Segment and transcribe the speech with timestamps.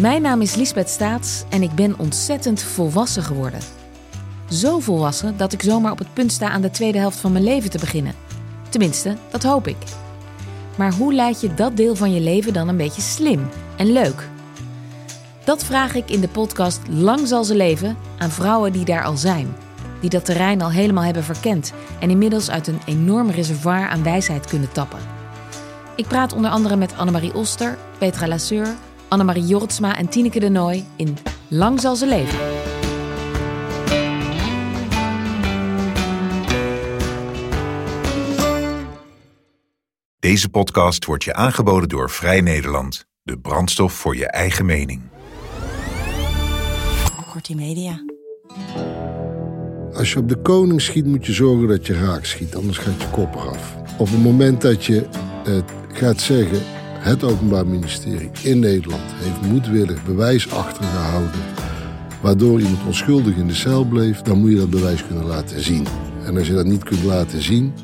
[0.00, 3.60] Mijn naam is Lisbeth Staats en ik ben ontzettend volwassen geworden.
[4.50, 7.44] Zo volwassen dat ik zomaar op het punt sta aan de tweede helft van mijn
[7.44, 8.14] leven te beginnen.
[8.68, 9.76] Tenminste, dat hoop ik.
[10.76, 14.28] Maar hoe leid je dat deel van je leven dan een beetje slim en leuk?
[15.44, 19.16] Dat vraag ik in de podcast Lang zal ze leven aan vrouwen die daar al
[19.16, 19.56] zijn.
[20.00, 24.46] Die dat terrein al helemaal hebben verkend en inmiddels uit een enorm reservoir aan wijsheid
[24.46, 25.00] kunnen tappen.
[25.94, 28.74] Ik praat onder andere met Annemarie Oster, Petra Lasseur,
[29.08, 31.16] Annemarie Jortsma en Tineke de Nooi in
[31.48, 32.38] Lang zal ze leven.
[40.18, 43.04] Deze podcast wordt je aangeboden door Vrij Nederland.
[43.22, 45.02] De brandstof voor je eigen mening.
[47.32, 48.04] Kortie Media.
[49.92, 53.00] Als je op de koning schiet, moet je zorgen dat je raak schiet, anders gaat
[53.00, 53.76] je kop eraf.
[53.98, 55.06] Op het moment dat je
[55.44, 55.58] eh,
[55.92, 56.75] gaat zeggen,
[57.06, 61.40] het Openbaar Ministerie in Nederland heeft moedwillig bewijs achtergehouden,
[62.20, 65.86] waardoor iemand onschuldig in de cel bleef, dan moet je dat bewijs kunnen laten zien.
[66.24, 67.74] En als je dat niet kunt laten zien,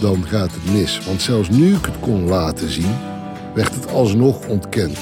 [0.00, 1.00] dan gaat het mis.
[1.06, 2.94] Want zelfs nu ik het kon laten zien,
[3.54, 4.98] werd het alsnog ontkend.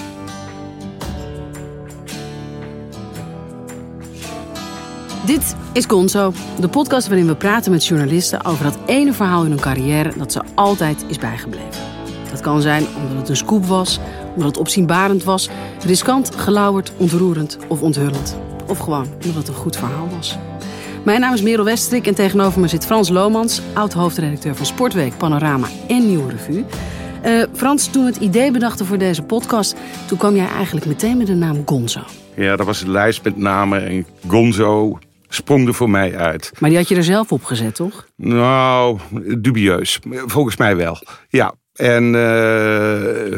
[5.26, 9.50] Dit is Gonzo, de podcast waarin we praten met journalisten over dat ene verhaal in
[9.50, 11.93] hun carrière dat ze altijd is bijgebleven.
[12.34, 15.48] Dat kan zijn omdat het een scoop was, omdat het opzienbarend was,
[15.84, 18.36] riskant, gelauwerd, ontroerend of onthullend.
[18.66, 20.38] Of gewoon omdat het een goed verhaal was.
[21.04, 25.66] Mijn naam is Merel Westrik en tegenover me zit Frans Lomans, oud-hoofdredacteur van Sportweek, Panorama
[25.88, 26.64] en Nieuwe Revue.
[27.22, 29.76] Eh, Frans, toen we het idee bedachten voor deze podcast,
[30.06, 32.00] toen kwam jij eigenlijk meteen met de naam Gonzo.
[32.36, 34.98] Ja, dat was een lijst met namen en Gonzo
[35.28, 36.52] sprong er voor mij uit.
[36.58, 38.06] Maar die had je er zelf op gezet, toch?
[38.16, 38.98] Nou,
[39.38, 39.98] dubieus.
[40.26, 40.98] Volgens mij wel.
[41.28, 41.54] Ja.
[41.74, 42.20] En uh,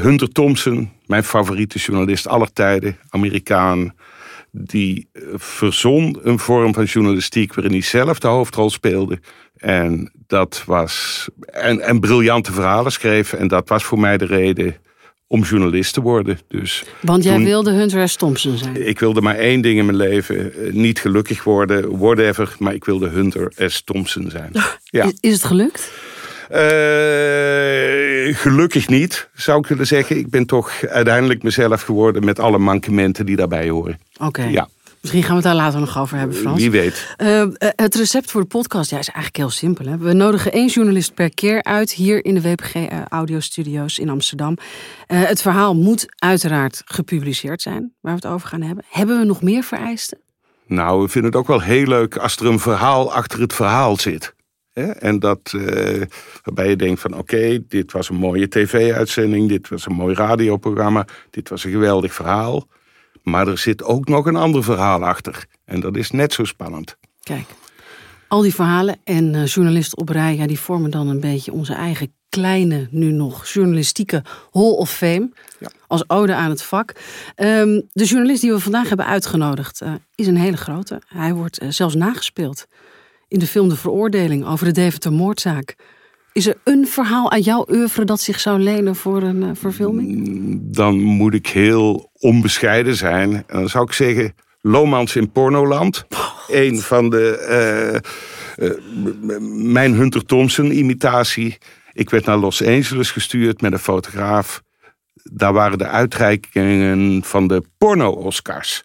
[0.03, 3.95] Hunter Thompson, mijn favoriete journalist aller tijden, Amerikaan,
[4.51, 9.19] die verzon een vorm van journalistiek waarin hij zelf de hoofdrol speelde.
[9.57, 11.27] En dat was.
[11.47, 13.33] En, en briljante verhalen schreef.
[13.33, 14.77] En dat was voor mij de reden
[15.27, 16.39] om journalist te worden.
[16.49, 18.17] Dus Want jij toen- wilde Hunter S.
[18.17, 18.87] Thompson zijn.
[18.89, 20.53] Ik wilde maar één ding in mijn leven.
[20.55, 22.55] eh, Niet gelukkig worden, whatever.
[22.59, 23.83] Maar ik wilde Hunter S.
[23.85, 24.51] Thompson zijn.
[24.85, 25.05] Ja.
[25.05, 25.91] Is, is het gelukt?
[26.49, 30.19] Eh, gelukkig niet, zou ik willen zeggen.
[30.19, 33.99] Ik ben toch uiteindelijk mezelf geworden met alle mankementen die daarbij horen.
[34.19, 34.43] Oké.
[34.43, 34.69] Ja,
[35.07, 36.61] Misschien gaan we het daar later nog over hebben, Frans.
[36.61, 37.15] wie weet.
[37.17, 39.87] Eh, eh, het recept voor de podcast ja, is eigenlijk heel simpel.
[39.87, 39.99] Hè?
[39.99, 44.09] We nodigen één journalist per keer uit hier in de WPG eh, Audio Studio's in
[44.09, 44.59] Amsterdam.
[45.07, 48.85] Het verhaal moet uiteraard gepubliceerd zijn, waar we het over gaan hebben.
[48.89, 50.19] Hebben we nog meer vereisten?
[50.67, 53.97] Nou, we vinden het ook wel heel leuk als er een verhaal achter het verhaal
[53.97, 54.35] zit.
[54.81, 54.91] Hè?
[54.91, 56.03] En dat, eh,
[56.43, 61.07] waarbij je denkt van oké, dit was een mooie tv-uitzending, dit was een mooi radioprogramma,
[61.31, 62.67] dit was een geweldig verhaal.
[63.23, 65.47] Maar er zit ook nog een ander verhaal achter.
[65.65, 66.97] En dat is net zo spannend.
[67.23, 67.47] Kijk,
[68.29, 71.75] al die verhalen en eh, journalisten op rij, ja, die vormen dan een beetje onze
[71.75, 74.23] eigen kleine, nu nog journalistieke
[74.53, 75.31] Hall of Fame.
[75.59, 75.71] Ja.
[75.87, 76.93] Als ode aan het vak.
[77.35, 81.03] Ehm, de journalist die we vandaag hebben uitgenodigd eh, is een hele grote.
[81.07, 82.67] Hij wordt zelfs nagespeeld
[83.29, 85.75] in de film De Veroordeling over de Deventer moordzaak.
[86.33, 90.59] Is er een verhaal uit jouw oeuvre dat zich zou lenen voor een eh, verfilming?
[90.61, 93.33] dan moet ik heel onbescheiden zijn.
[93.35, 96.07] En dan zou ik zeggen, Lomans in Pornoland.
[96.49, 98.01] Een van de...
[98.59, 101.59] m- mijn Hunter Thompson imitatie.
[101.93, 104.63] Ik werd naar Los Angeles gestuurd met een fotograaf.
[105.33, 108.85] Daar waren de uitreikingen van de porno-Oscars.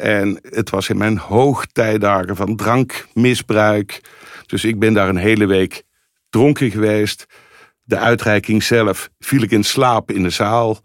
[0.00, 4.00] En het was in mijn hoogtijdagen van drankmisbruik.
[4.46, 5.82] Dus ik ben daar een hele week
[6.30, 7.26] dronken geweest.
[7.82, 10.80] De uitreiking zelf viel ik in slaap in de zaal.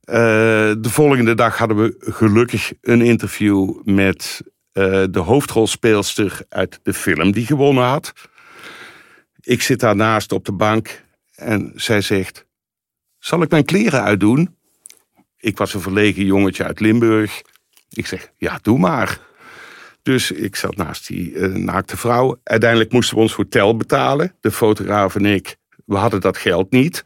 [0.00, 0.16] Eh,
[0.78, 4.40] de volgende dag hadden we gelukkig een interview met
[4.72, 8.12] eh, de hoofdrolspeelster uit de film die gewonnen had.
[9.40, 11.04] Ik zit daarnaast op de bank
[11.34, 12.46] en zij zegt:
[13.18, 14.56] Zal ik mijn kleren uitdoen?
[15.38, 17.42] Ik was een verlegen jongetje uit Limburg.
[17.92, 19.18] Ik zeg: Ja, doe maar.
[20.02, 22.40] Dus ik zat naast die eh, naakte vrouw.
[22.44, 25.56] Uiteindelijk moesten we ons hotel betalen, de fotograaf en ik.
[25.84, 27.04] We hadden dat geld niet.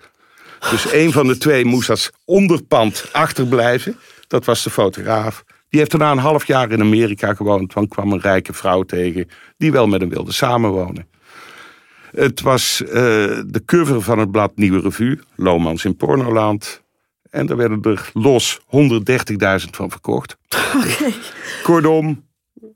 [0.70, 3.96] Dus een van de twee moest als onderpand achterblijven.
[4.26, 5.44] Dat was de fotograaf.
[5.68, 7.72] Die heeft daarna een half jaar in Amerika gewoond.
[7.72, 11.08] Want kwam een rijke vrouw tegen die wel met hem wilde samenwonen.
[12.10, 12.92] Het was eh,
[13.46, 15.18] de cover van het blad Nieuwe Revue.
[15.36, 16.82] Lomans in Pornoland.
[17.30, 20.36] En daar werden er los 130.000 van verkocht.
[20.76, 21.12] Oké.
[21.62, 22.24] Kortom,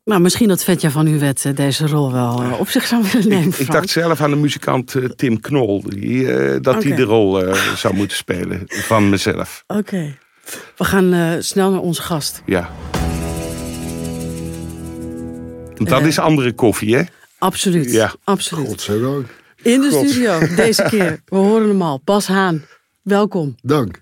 [0.05, 3.29] Nou, misschien dat Vetja van Uwet eh, deze rol wel eh, op zich zou willen
[3.29, 3.55] nemen.
[3.59, 5.83] ik dacht zelf aan de muzikant eh, Tim Knol.
[5.87, 9.65] Die, eh, dat hij de rol eh, zou moeten spelen van mezelf.
[9.67, 10.17] Oké.
[10.77, 12.43] We gaan uh, snel naar onze gast.
[12.47, 12.71] Ja.
[15.75, 17.03] Dat uh, is andere koffie, hè?
[17.39, 17.93] Absoluut.
[17.93, 18.13] Ja.
[18.25, 18.67] Absoluut.
[18.69, 19.27] Godzijdank.
[19.63, 21.21] In de studio, deze keer.
[21.27, 22.01] We horen hem al.
[22.05, 22.65] Bas Haan,
[23.03, 23.55] welkom.
[23.63, 24.01] Dank.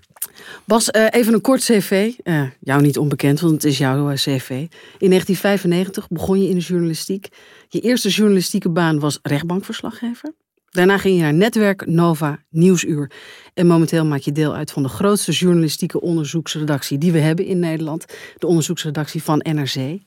[0.65, 2.11] Bas, uh, even een kort cv.
[2.23, 4.49] Uh, jou niet onbekend, want het is jouw uh, cv.
[4.97, 7.27] In 1995 begon je in de journalistiek.
[7.67, 10.33] Je eerste journalistieke baan was rechtbankverslaggever.
[10.69, 13.11] Daarna ging je naar Netwerk Nova Nieuwsuur.
[13.53, 17.59] En momenteel maak je deel uit van de grootste journalistieke onderzoeksredactie die we hebben in
[17.59, 18.05] Nederland.
[18.37, 19.99] De onderzoeksredactie van NRC.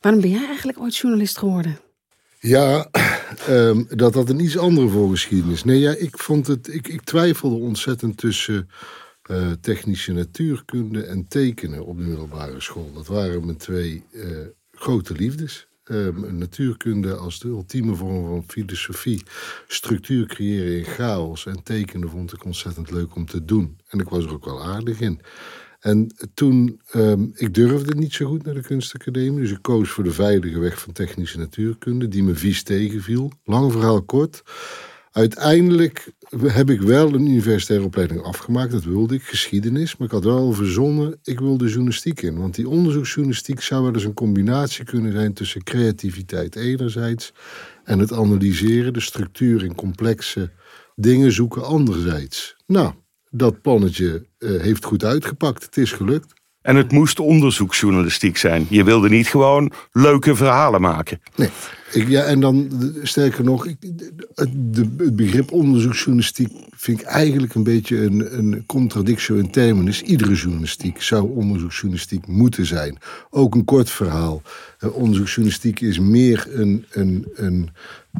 [0.00, 1.78] Waarom ben jij eigenlijk ooit journalist geworden?
[2.38, 2.88] Ja,
[3.48, 5.64] um, dat had een iets andere voorgeschiedenis.
[5.64, 8.68] Nee, ja, ik, vond het, ik, ik twijfelde ontzettend tussen
[9.30, 12.92] uh, technische natuurkunde en tekenen op de middelbare school.
[12.92, 14.38] Dat waren mijn twee uh,
[14.70, 15.66] grote liefdes.
[15.90, 19.22] Um, natuurkunde als de ultieme vorm van filosofie.
[19.66, 21.46] Structuur creëren in chaos.
[21.46, 23.78] En tekenen vond ik ontzettend leuk om te doen.
[23.88, 25.20] En ik was er ook wel aardig in.
[25.80, 29.40] En toen, um, ik durfde niet zo goed naar de kunstacademie.
[29.40, 32.08] Dus ik koos voor de veilige weg van technische natuurkunde.
[32.08, 33.32] Die me vies tegenviel.
[33.44, 34.42] Lang verhaal kort.
[35.12, 38.72] Uiteindelijk heb ik wel een universitaire opleiding afgemaakt.
[38.72, 39.96] Dat wilde ik, geschiedenis.
[39.96, 42.38] Maar ik had wel verzonnen, ik wilde journalistiek in.
[42.38, 45.32] Want die onderzoeksjournalistiek zou wel eens een combinatie kunnen zijn...
[45.32, 47.32] tussen creativiteit enerzijds...
[47.84, 50.50] en het analyseren, de structuur in complexe
[50.94, 52.56] dingen zoeken anderzijds.
[52.66, 52.92] Nou,
[53.30, 55.64] dat plannetje uh, heeft goed uitgepakt.
[55.64, 56.32] Het is gelukt.
[56.62, 58.66] En het moest onderzoeksjournalistiek zijn.
[58.68, 61.20] Je wilde niet gewoon leuke verhalen maken.
[61.36, 61.50] Nee.
[61.94, 62.70] Ja, en dan,
[63.02, 63.76] sterker nog, ik,
[64.34, 70.02] het, begrip onderzoeksjournalistiek vind ik eigenlijk een beetje een, een contradictio in terminis.
[70.02, 72.98] Iedere journalistiek zou onderzoeksjournalistiek moeten zijn.
[73.30, 74.42] Ook een kort verhaal.
[74.80, 77.70] Uh, onderzoeksjournalistiek is meer een, een, een,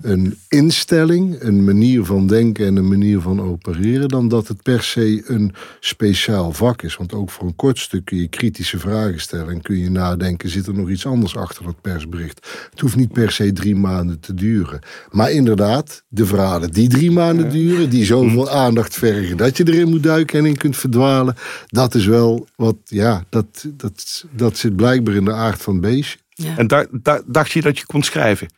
[0.02, 4.82] een instelling, een manier van denken en een manier van opereren, dan dat het per
[4.82, 6.96] se een speciaal vak is.
[6.96, 10.48] Want ook voor een kort stuk kun je kritische vragen stellen en kun je nadenken:
[10.48, 12.48] zit er nog iets anders achter dat persbericht?
[12.70, 14.80] Het hoeft niet per se drie maanden te duren.
[15.10, 19.88] Maar inderdaad, de verhalen die drie maanden duren, die zoveel aandacht vergen dat je erin
[19.88, 23.46] moet duiken en in kunt verdwalen, dat is wel wat, ja, dat,
[23.76, 26.18] dat, dat zit blijkbaar in de aard van het beestje.
[26.28, 26.56] Ja.
[26.56, 28.48] En da, da, dacht je dat je kon schrijven?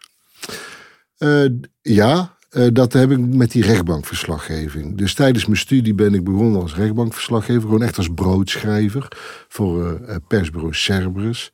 [1.18, 1.50] Uh,
[1.82, 4.98] ja, uh, dat heb ik met die rechtbankverslaggeving.
[4.98, 7.62] Dus tijdens mijn studie ben ik begonnen als rechtbankverslaggever.
[7.62, 9.08] Gewoon echt als broodschrijver
[9.48, 11.52] voor uh, persbureau Cerberus.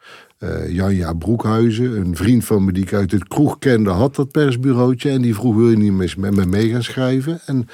[0.68, 5.10] Janja Broekhuizen, een vriend van me die ik uit het kroeg kende, had dat persbureautje.
[5.10, 7.40] En die vroeg, wil je niet met me mee gaan schrijven?
[7.46, 7.68] En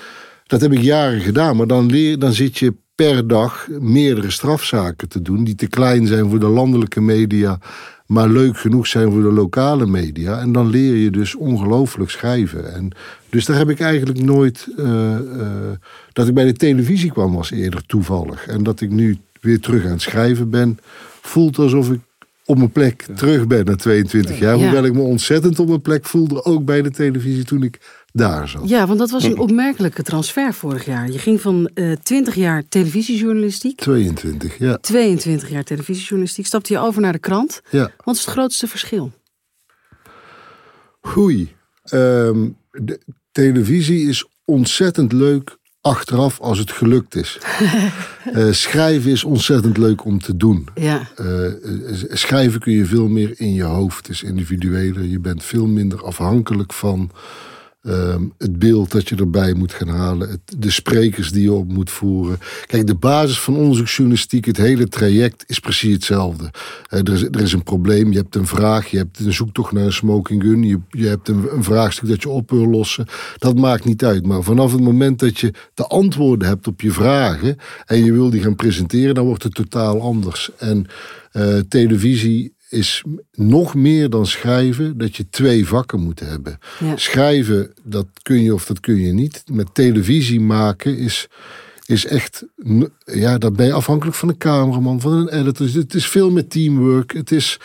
[0.47, 1.57] dat heb ik jaren gedaan.
[1.57, 5.45] Maar dan, leer, dan zit je per dag meerdere strafzaken te doen...
[5.45, 7.59] die te klein zijn voor de landelijke media
[8.09, 10.41] maar leuk genoeg zijn voor de lokale media.
[10.41, 12.75] En dan leer je dus ongelooflijk schrijven.
[12.75, 12.91] En
[13.29, 14.69] dus daar heb ik eigenlijk nooit.
[14.77, 15.47] Uh, uh,
[16.13, 18.47] dat ik bij de televisie kwam was eerder toevallig.
[18.47, 20.79] En dat ik nu weer terug aan het schrijven ben,
[21.21, 22.01] voelt alsof ik
[22.49, 24.55] op mijn plek terug ben na 22 jaar.
[24.55, 28.49] Hoewel ik me ontzettend op mijn plek voelde, ook bij de televisie toen ik daar
[28.49, 28.69] zat.
[28.69, 31.11] Ja, want dat was een opmerkelijke transfer vorig jaar.
[31.11, 33.79] Je ging van uh, 20 jaar televisiejournalistiek.
[33.79, 34.79] 22, ja.
[34.79, 36.47] 22 jaar televisiejournalistiek.
[36.47, 37.61] Stapte je over naar de krant.
[37.71, 37.91] Ja.
[38.05, 39.13] Wat is het grootste verschil?
[41.01, 41.57] Goeie.
[41.93, 43.01] Um, de
[43.33, 45.58] televisie is ontzettend leuk
[45.89, 47.39] achteraf als het gelukt is.
[48.33, 50.69] uh, schrijven is ontzettend leuk om te doen.
[50.75, 51.09] Ja.
[51.21, 51.53] Uh,
[52.13, 53.97] schrijven kun je veel meer in je hoofd.
[53.97, 55.05] Het is individueler.
[55.05, 57.11] Je bent veel minder afhankelijk van
[57.89, 61.73] Um, het beeld dat je erbij moet gaan halen, het, de sprekers die je op
[61.73, 62.39] moet voeren.
[62.67, 66.45] Kijk, de basis van onderzoeksjournalistiek, het hele traject is precies hetzelfde.
[66.45, 69.73] Uh, er, is, er is een probleem, je hebt een vraag, je hebt een zoektocht
[69.73, 73.07] naar een smoking gun, je, je hebt een, vraagstuk dat je op wil lossen.
[73.39, 74.27] Dat maakt niet uit.
[74.27, 78.31] Maar vanaf het moment dat je de antwoorden hebt op je vragen en je wil
[78.31, 80.51] die gaan presenteren, dan wordt het totaal anders.
[80.59, 80.87] En
[81.33, 86.59] uh, televisie is nog meer dan schrijven dat je twee vakken moet hebben.
[86.79, 86.97] Ja.
[86.97, 89.43] Schrijven, dat kun je of dat kun je niet.
[89.53, 91.29] Met televisie maken is,
[91.87, 92.45] is echt,
[93.05, 95.69] ja, dat ben je afhankelijk van een cameraman, van een editor.
[95.73, 97.13] Het is veel meer teamwork.
[97.13, 97.59] Het is,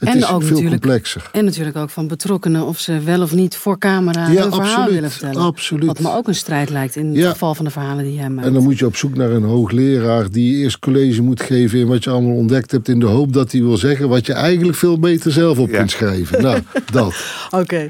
[0.00, 1.28] het en is ook veel natuurlijk, complexer.
[1.32, 4.60] En natuurlijk ook van betrokkenen of ze wel of niet voor camera Ja, hun verhaal
[4.60, 5.42] absoluut, willen vertellen.
[5.42, 5.86] absoluut.
[5.86, 7.20] Wat me ook een strijd lijkt in Ja.
[7.22, 8.46] het geval van de verhalen die jij maakt.
[8.46, 11.86] En dan moet je op zoek naar een hoogleraar die eerst college moet geven in
[11.86, 14.78] wat je allemaal ontdekt hebt, in de hoop dat hij wil zeggen wat je eigenlijk
[14.78, 15.76] veel beter zelf op Ja.
[15.76, 16.42] kunt schrijven.
[16.42, 16.60] Nou,
[16.92, 17.24] dat.
[17.50, 17.86] Oké.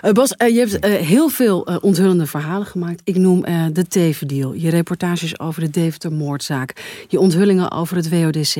[0.00, 3.00] Eh, Bas, eh, je hebt eh, heel veel onthullende verhalen gemaakt.
[3.04, 6.72] Ik noem eh, de Tevendeal, je reportages over de Deventer-moordzaak,
[7.08, 8.54] je onthullingen over het WODC.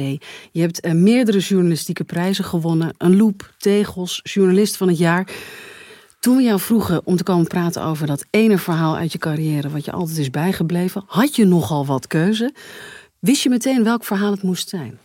[0.53, 2.92] Je hebt eh, meerdere journalistieke prijzen gewonnen.
[2.99, 5.29] Een loop, tegels, journalist van het jaar.
[6.21, 9.71] Toen we jou vroegen om te komen praten over dat ene verhaal uit je carrière,
[9.71, 12.55] wat je altijd is bijgebleven, had je nogal wat keuze.
[13.19, 14.99] Wist je meteen welk verhaal het moest zijn?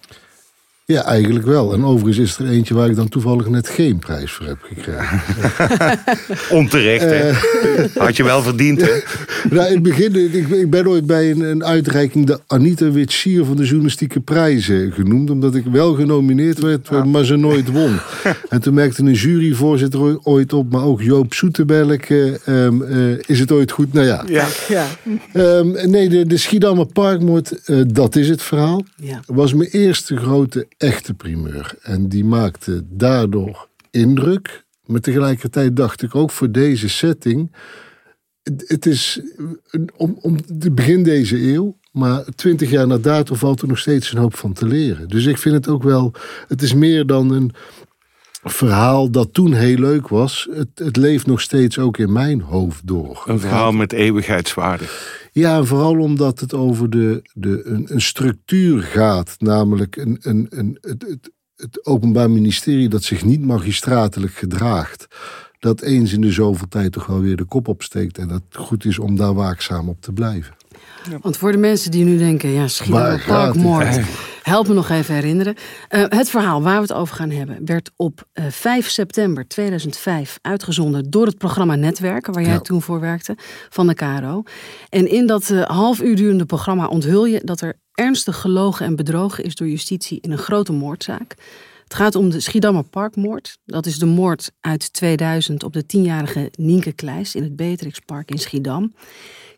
[0.93, 1.73] Ja, eigenlijk wel.
[1.73, 5.21] En overigens is er eentje waar ik dan toevallig net geen prijs voor heb gekregen.
[6.59, 7.31] Onterecht, hè?
[8.03, 8.91] Had je wel verdiend, hè?
[9.55, 13.45] nou, in het begin, ik, ik ben ooit bij een, een uitreiking de Anita Witsier
[13.45, 15.29] van de journalistieke prijzen genoemd.
[15.29, 17.97] Omdat ik wel genomineerd werd, maar ze nooit won.
[18.49, 23.51] En toen merkte een juryvoorzitter ooit op, maar ook Joop Soeteberg, um, uh, is het
[23.51, 23.93] ooit goed?
[23.93, 24.23] Nou ja.
[24.27, 24.47] Ja.
[24.67, 24.87] Ja.
[25.33, 28.83] Um, nee, de, de Schiedammer Parkmoord, uh, dat is het verhaal.
[28.95, 29.19] Ja.
[29.25, 31.77] Was mijn eerste grote echte primeur.
[31.81, 34.65] En die maakte daardoor indruk.
[34.85, 37.55] Maar tegelijkertijd dacht ik ook voor deze setting.
[38.65, 39.21] Het, is
[39.95, 41.77] om, om te begin deze eeuw.
[41.91, 45.07] Maar twintig jaar na dato valt er nog steeds een hoop van te leren.
[45.07, 46.13] Dus ik vind het ook wel.
[46.47, 47.51] Het is meer dan een
[48.51, 50.47] verhaal dat toen heel leuk was.
[50.51, 53.23] Het, het leeft nog steeds ook in mijn hoofd door.
[53.25, 54.83] Een verhaal met eeuwigheidswaarde.
[55.31, 59.35] Ja, vooral omdat het over de, de, een, een structuur gaat.
[59.37, 65.07] Namelijk een, een, een, het, het, het Openbaar Ministerie dat zich niet magistratelijk gedraagt.
[65.59, 68.17] Dat eens in de zoveel tijd toch wel weer de kop opsteekt.
[68.17, 70.56] En dat het goed is om daar waakzaam op te blijven.
[71.21, 73.99] Want voor de mensen die nu denken, ja, Schiedammer Parkmoord.
[74.43, 75.55] Help me nog even herinneren.
[75.89, 80.39] Uh, het verhaal waar we het over gaan hebben werd op uh, 5 september 2005
[80.41, 82.59] uitgezonden door het programma Netwerken, waar jij Ja.
[82.59, 83.35] toen voor werkte,
[83.69, 84.43] van de KRO.
[84.89, 88.95] En in dat uh, half uur durende programma onthul je dat er ernstig gelogen en
[88.95, 91.35] bedrogen is door justitie in een grote moordzaak.
[91.83, 93.57] Het gaat om de Schiedammer Parkmoord.
[93.65, 98.37] Dat is de moord uit 2000 op de tienjarige Nienke Kleist in het Beatrixpark in
[98.37, 98.93] Schiedam.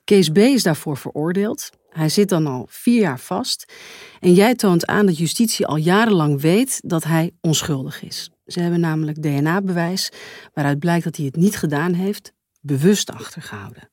[0.09, 0.37] Kees B.
[0.37, 1.69] is daarvoor veroordeeld.
[1.89, 3.73] Hij zit dan al vier jaar vast.
[4.19, 8.29] En jij toont aan dat justitie al jarenlang weet dat hij onschuldig is.
[8.45, 10.11] Ze hebben namelijk DNA-bewijs
[10.53, 13.89] waaruit blijkt dat hij het niet gedaan heeft, bewust achtergehouden.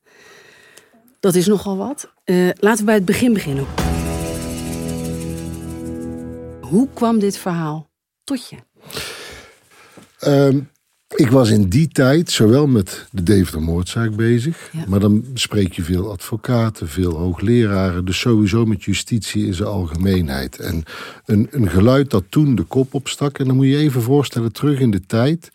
[1.19, 2.13] Dat is nogal wat.
[2.25, 3.65] Uh, laten we bij het begin beginnen.
[6.61, 7.89] Hoe kwam dit verhaal
[8.23, 8.57] tot je?
[10.27, 10.69] Um,
[11.15, 14.69] ik was in die tijd zowel met de Deventer-moordzaak bezig.
[14.71, 14.83] Ja.
[14.87, 18.05] Maar dan spreek je veel advocaten, veel hoogleraren.
[18.05, 20.59] Dus sowieso met justitie in zijn algemeenheid.
[20.59, 20.83] En
[21.25, 23.39] een, een geluid dat toen de kop opstak.
[23.39, 25.51] En dan moet je even voorstellen, terug in de tijd.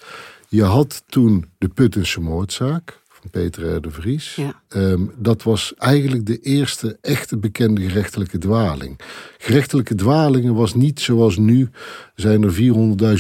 [0.49, 4.35] Je had toen de Puttense moordzaak van Peter de Vries.
[4.35, 4.63] Ja.
[4.69, 9.01] Um, dat was eigenlijk de eerste echte bekende gerechtelijke dwaling.
[9.39, 11.71] Gerechtelijke dwalingen was niet zoals nu.
[12.15, 12.55] Zijn er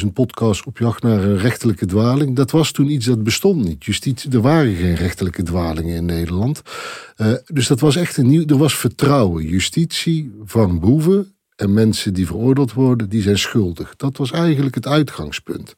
[0.00, 2.36] 400.000 podcasts op jacht naar een rechtelijke dwaling.
[2.36, 3.84] Dat was toen iets dat bestond niet.
[3.84, 6.62] Justitie, er waren geen rechtelijke dwalingen in Nederland.
[7.16, 8.46] Uh, dus dat was echt een nieuw.
[8.46, 9.44] Er was vertrouwen.
[9.44, 13.96] Justitie van boeven en mensen die veroordeeld worden, die zijn schuldig.
[13.96, 15.74] Dat was eigenlijk het uitgangspunt.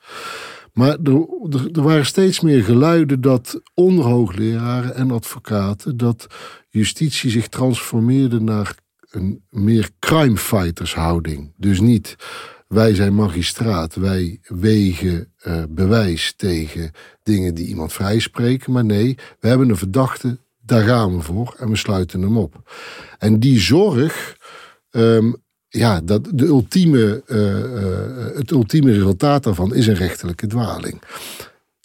[0.75, 1.27] Maar er,
[1.73, 6.27] er, waren steeds meer geluiden dat onder hoogleraren en advocaten dat
[6.69, 8.75] justitie zich transformeerde naar
[9.11, 11.53] een meer crime fighters houding.
[11.57, 12.17] Dus niet
[12.69, 16.91] wij zijn magistraat, wij wegen uh, bewijs tegen
[17.23, 18.73] dingen die iemand vrijspreken.
[18.73, 22.71] Maar nee, we hebben een verdachte, daar gaan we voor en we sluiten hem op.
[23.19, 24.37] En die zorg.
[24.91, 25.43] Um,
[25.79, 31.03] ja, dat de ultieme, uh, uh, het ultieme resultaat daarvan is een rechterlijke dwaling.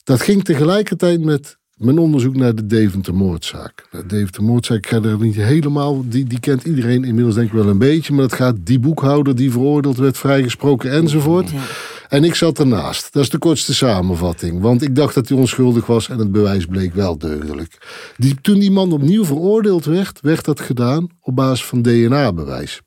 [0.04, 3.88] Dat ging tegelijkertijd met mijn onderzoek naar de Deventer-moordzaak.
[3.92, 7.68] De Deventer-moordzaak, ik ga er niet helemaal, die, die kent iedereen inmiddels denk ik wel
[7.68, 11.50] een beetje, maar dat gaat die boekhouder die veroordeeld werd, vrijgesproken enzovoort.
[11.50, 11.62] Ja.
[12.10, 13.14] En ik zat ernaast.
[13.14, 14.62] Dat is de kortste samenvatting.
[14.62, 17.78] Want ik dacht dat hij onschuldig was en het bewijs bleek wel deugdelijk.
[18.18, 22.82] Die, toen die man opnieuw veroordeeld werd, werd dat gedaan op basis van DNA-bewijs.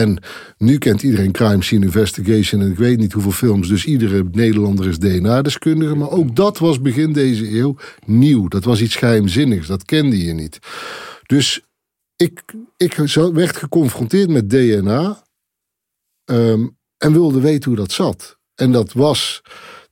[0.00, 0.18] En
[0.58, 4.88] nu kent iedereen Crime Scene Investigation en ik weet niet hoeveel films, dus iedere Nederlander
[4.88, 5.94] is DNA-deskundige.
[5.94, 8.48] Maar ook dat was begin deze eeuw nieuw.
[8.48, 10.58] Dat was iets geheimzinnigs, dat kende je niet.
[11.26, 11.60] Dus
[12.16, 12.42] ik,
[12.76, 12.94] ik
[13.32, 15.24] werd geconfronteerd met DNA
[16.24, 18.38] um, en wilde weten hoe dat zat.
[18.54, 19.42] En dat was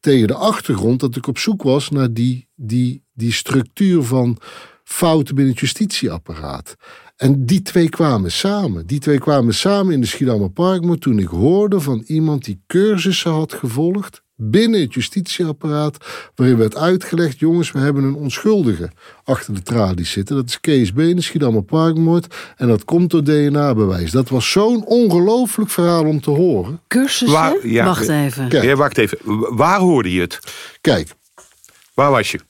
[0.00, 4.38] tegen de achtergrond dat ik op zoek was naar die, die, die structuur van
[4.84, 6.76] fouten binnen het justitieapparaat.
[7.22, 8.86] En die twee kwamen samen.
[8.86, 13.30] Die twee kwamen samen in de Schiedammer Parkmoord toen ik hoorde van iemand die cursussen
[13.30, 15.96] had gevolgd binnen het justitieapparaat,
[16.34, 18.90] waarin werd uitgelegd, jongens, we hebben een onschuldige
[19.24, 20.36] achter de tralies zitten.
[20.36, 22.34] Dat is Kees de Schiedammer Parkmoord.
[22.56, 24.10] En dat komt door DNA-bewijs.
[24.10, 26.80] Dat was zo'n ongelooflijk verhaal om te horen.
[26.88, 27.38] Cursussen?
[27.38, 28.48] Waar- ja, Wacht even.
[28.48, 28.64] Kijk.
[28.64, 29.18] Ja, wacht even.
[29.56, 30.38] Waar hoorde je het?
[30.80, 31.14] Kijk,
[31.94, 32.40] Waar was je?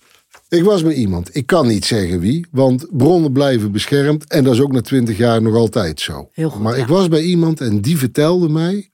[0.52, 1.36] Ik was bij iemand.
[1.36, 4.26] Ik kan niet zeggen wie, want bronnen blijven beschermd.
[4.26, 6.30] En dat is ook na twintig jaar nog altijd zo.
[6.34, 6.82] Goed, maar ja.
[6.82, 8.90] ik was bij iemand en die vertelde mij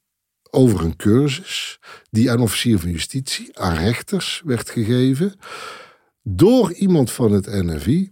[0.50, 1.79] over een cursus
[2.11, 5.35] die aan officier van justitie, aan rechters werd gegeven.
[6.23, 8.11] Door iemand van het NFI,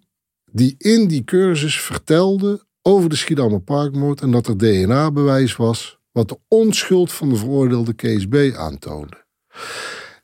[0.52, 6.28] die in die cursus vertelde over de Schiedammer Parkmoord en dat er DNA-bewijs was wat
[6.28, 8.34] de onschuld van de veroordeelde Kees B.
[8.56, 9.24] aantoonde.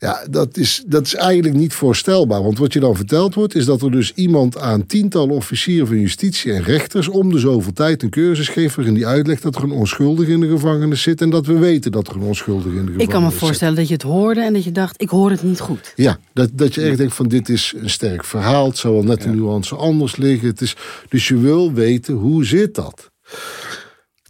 [0.02, 2.42] Ja, dat is, dat is eigenlijk niet voorstelbaar.
[2.42, 6.00] Want wat je dan verteld wordt, is dat er dus iemand aan tientallen officieren van
[6.00, 9.62] justitie en rechters om de zoveel tijd een cursus geeft waarin die uitlegt dat er
[9.62, 12.72] een onschuldige in de gevangenis zit en dat we weten dat er een onschuldige in
[12.72, 13.38] de gevangenis Ik kan me zit.
[13.38, 15.92] voorstellen dat je het hoorde en dat je dacht, ik hoor het niet goed.
[15.96, 18.66] Ja, dat, dat je echt denkt van dit is een sterk verhaal.
[18.66, 20.48] Het zou wel net een nuance anders liggen.
[20.48, 20.76] Het is,
[21.08, 23.10] dus je wil weten, hoe zit dat?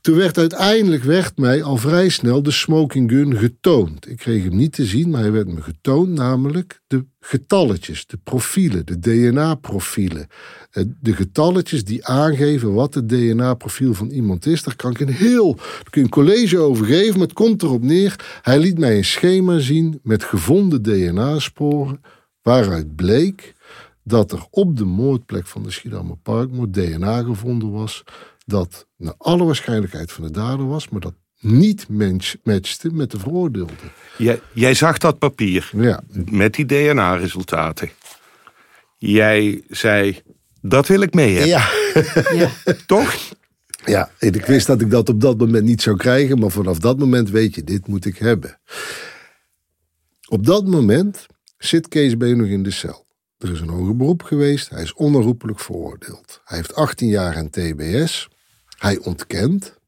[0.02, 4.10] Toen werd uiteindelijk werd mij al vrij snel de smoking gun getoond.
[4.10, 6.08] Ik kreeg hem niet te zien, maar hij werd me getoond.
[6.08, 10.26] Namelijk de getalletjes, de profielen, de DNA-profielen.
[10.70, 14.62] Eh, De getalletjes die aangeven wat het DNA-profiel van iemand is.
[14.62, 17.82] Daar kan ik een heel kun je een college over geven, maar het komt erop
[17.82, 18.40] neer.
[18.42, 22.00] Hij liet mij een schema zien met gevonden DNA-sporen.
[22.42, 23.54] Waaruit bleek
[24.04, 28.04] dat er op de moordplek van de Schiedammer Parkmoord DNA gevonden was.
[28.44, 33.18] Dat naar alle waarschijnlijkheid van de dader was, maar dat niet match- matchte met de
[33.18, 33.72] veroordeelde.
[34.18, 37.90] Jij, jij zag dat papier Ja, met die DNA-resultaten.
[38.98, 40.20] Jij zei,
[40.60, 41.48] dat wil ik mee hebben.
[41.48, 41.68] ja.
[42.32, 42.50] Ja.
[42.86, 43.14] Toch?
[43.84, 46.98] ja, ik wist dat ik dat op dat moment niet zou krijgen, maar vanaf dat
[46.98, 48.60] moment weet je, dit moet ik hebben.
[50.28, 51.26] Op dat moment
[51.58, 52.22] zit Kees B.
[52.22, 53.06] nog in de cel.
[53.38, 56.40] Er is een hoger beroep geweest, hij is onherroepelijk veroordeeld.
[56.44, 58.28] Hij heeft 18 jaar aan TBS.
[58.82, 59.78] Hij ontkent.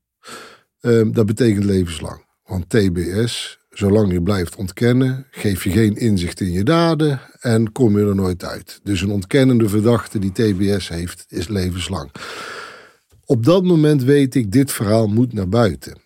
[0.81, 2.25] Ehm, dat betekent levenslang.
[2.45, 7.99] Want TBS, zolang je blijft ontkennen, geef je geen inzicht in je daden en kom
[7.99, 8.81] je er nooit uit.
[8.83, 12.11] Dus een ontkennende verdachte die TBS heeft, is levenslang.
[13.25, 15.99] Op dat moment weet ik, dit verhaal moet naar buiten.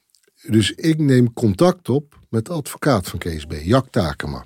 [0.42, 4.44] Dus ik neem contact op met de advocaat van Kees B., Jack Takema.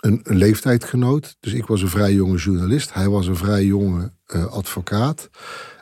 [0.00, 1.36] Een, een leeftijdgenoot.
[1.40, 2.94] Dus ik was een vrij jonge journalist.
[2.94, 5.30] Hij was een vrij jonge eh, advocaat.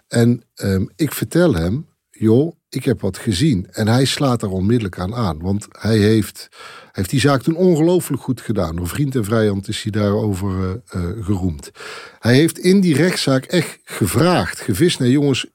[0.09, 3.67] En ehm, ik vertel hem, joh, ik heb wat gezien.
[3.71, 5.39] En hij slaat er onmiddellijk aan aan.
[5.39, 6.49] Want hij heeft,
[6.93, 8.77] heeft die zaak toen ongelooflijk goed gedaan.
[8.77, 11.71] Door vriend en vijand is hij daarover eh, eh, geroemd.
[12.19, 15.47] Hij heeft in die rechtszaak echt gevraagd, gevist naar jongens,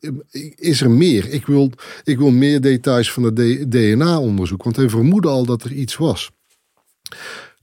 [0.55, 1.29] is er meer?
[1.29, 1.71] Ik wil,
[2.03, 3.35] ik wil meer details van het
[3.71, 4.63] DNA-onderzoek.
[4.63, 6.31] Want hij vermoedde al dat er iets was.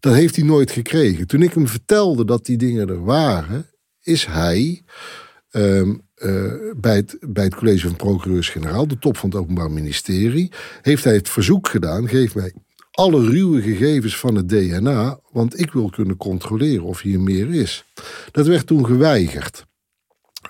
[0.00, 1.26] Dat heeft hij nooit gekregen.
[1.26, 3.66] Toen ik hem vertelde dat die dingen er waren,
[4.02, 4.82] is hij
[5.50, 10.52] ehm, eh, bij, het, bij het college van procureurs-generaal, de top van het Openbaar Ministerie,
[10.82, 12.52] heeft hij het verzoek gedaan: geef mij
[12.90, 17.84] alle ruwe gegevens van het DNA, want ik wil kunnen controleren of hier meer is.
[18.30, 19.66] Dat werd toen geweigerd.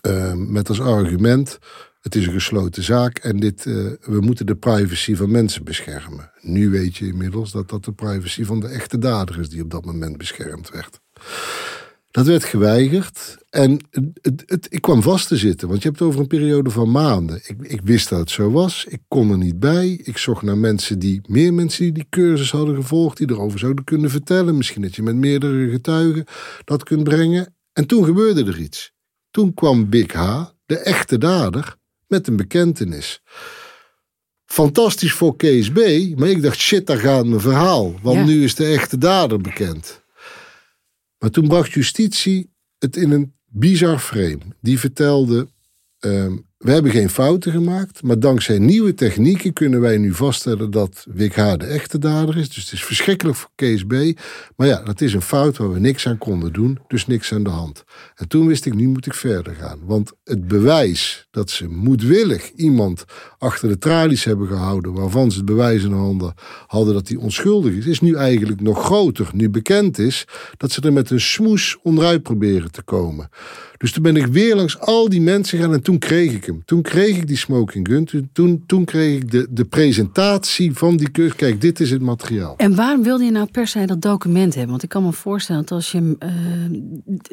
[0.01, 1.59] Ehm, met als argument:
[2.01, 6.31] het is een gesloten zaak en dit, eh, we moeten de privacy van mensen beschermen.
[6.41, 9.71] Nu weet je inmiddels dat dat de privacy van de echte dader is die op
[9.71, 11.01] dat moment beschermd werd.
[12.11, 16.01] Dat werd geweigerd en het, het, het- ik kwam vast te zitten, want je hebt
[16.01, 17.37] het over een periode van maanden.
[17.47, 20.01] Ik, ik wist dat het zo was, ik kon er niet bij.
[20.03, 23.85] Ik zocht naar mensen die, meer mensen die die cursus hadden gevolgd, die erover zouden
[23.85, 24.57] kunnen vertellen.
[24.57, 26.25] Misschien dat je met meerdere getuigen
[26.65, 27.55] dat kunt brengen.
[27.73, 28.93] En toen gebeurde er iets.
[29.31, 33.21] Toen kwam Big H, de echte dader, met een bekentenis.
[34.47, 35.77] Fantastisch voor Kees B,
[36.17, 37.95] maar ik dacht, shit, daar gaat mijn verhaal.
[38.03, 38.25] Want Ja.
[38.25, 39.98] nu is de echte dader bekend.
[41.19, 44.41] Maar toen bracht justitie het in een bizar frame.
[44.61, 45.49] Die vertelde,
[45.99, 51.07] ehm, we hebben geen fouten gemaakt, maar dankzij nieuwe technieken kunnen wij nu vaststellen dat
[51.11, 51.53] Wik H.
[51.57, 52.49] de echte dader is.
[52.49, 53.93] Dus het is verschrikkelijk voor Kees B.
[54.57, 57.43] Maar ja, dat is een fout waar we niks aan konden doen, dus niks aan
[57.43, 57.85] de hand.
[58.15, 59.79] En toen wist ik, nu moet ik verder gaan.
[59.83, 63.05] Want het bewijs dat ze moedwillig iemand
[63.39, 66.35] achter de tralies hebben gehouden, waarvan ze het bewijs in handen
[66.67, 69.31] hadden dat hij onschuldig is, is nu eigenlijk nog groter.
[69.33, 70.25] Nu bekend is
[70.57, 73.29] dat ze er met een smoes onderuit proberen te komen.
[73.77, 76.63] Dus toen ben ik weer langs al die mensen gaan en toen kreeg ik hem.
[76.65, 78.29] Toen kreeg ik die smoking gun.
[78.33, 81.37] Toen, toen, kreeg ik de, de presentatie van die cursus.
[81.37, 82.55] Kijk, dit is het materiaal.
[82.57, 84.71] En waarom wilde je nou per se dat document hebben?
[84.71, 86.31] Want ik kan me voorstellen dat als je eh,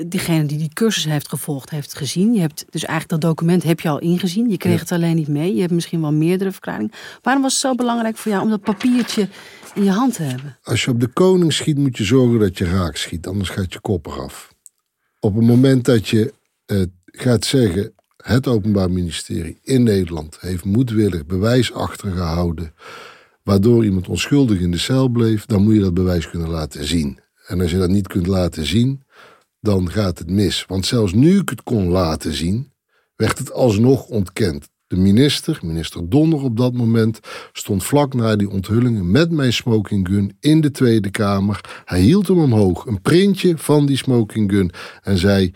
[0.08, 3.80] diegene die die cursus heeft gevolgd heeft gezien, je hebt dus eigenlijk dat document heb
[3.80, 6.92] je al ingezien, je kreeg het alleen niet mee, je hebt misschien wel meerdere verklaringen.
[7.22, 9.28] Waarom was het zo belangrijk voor jou om dat papiertje
[9.74, 10.58] in je hand te hebben?
[10.64, 13.28] Als je op de koning schiet, moet je zorgen dat je raak schiet.
[13.28, 14.54] Anders gaat je kop eraf.
[15.20, 16.34] Op het moment dat je
[16.66, 17.94] eh, gaat zeggen...
[18.26, 22.74] het Openbaar Ministerie in Nederland heeft moedwillig bewijs achtergehouden...
[23.44, 25.46] waardoor iemand onschuldig in de cel bleef...
[25.46, 27.20] dan moet je dat bewijs kunnen laten zien.
[27.48, 29.04] En als je dat niet kunt laten zien,
[29.60, 30.66] dan gaat het mis.
[30.68, 32.72] Want zelfs nu ik het kon laten zien,
[33.16, 34.70] werd het alsnog ontkend.
[34.88, 37.20] De minister, minister Donner op dat moment,
[37.52, 41.82] stond vlak na die onthullingen met mijn smoking gun in de Tweede Kamer.
[41.86, 45.52] Hij hield hem omhoog, een printje van die smoking gun, en zei: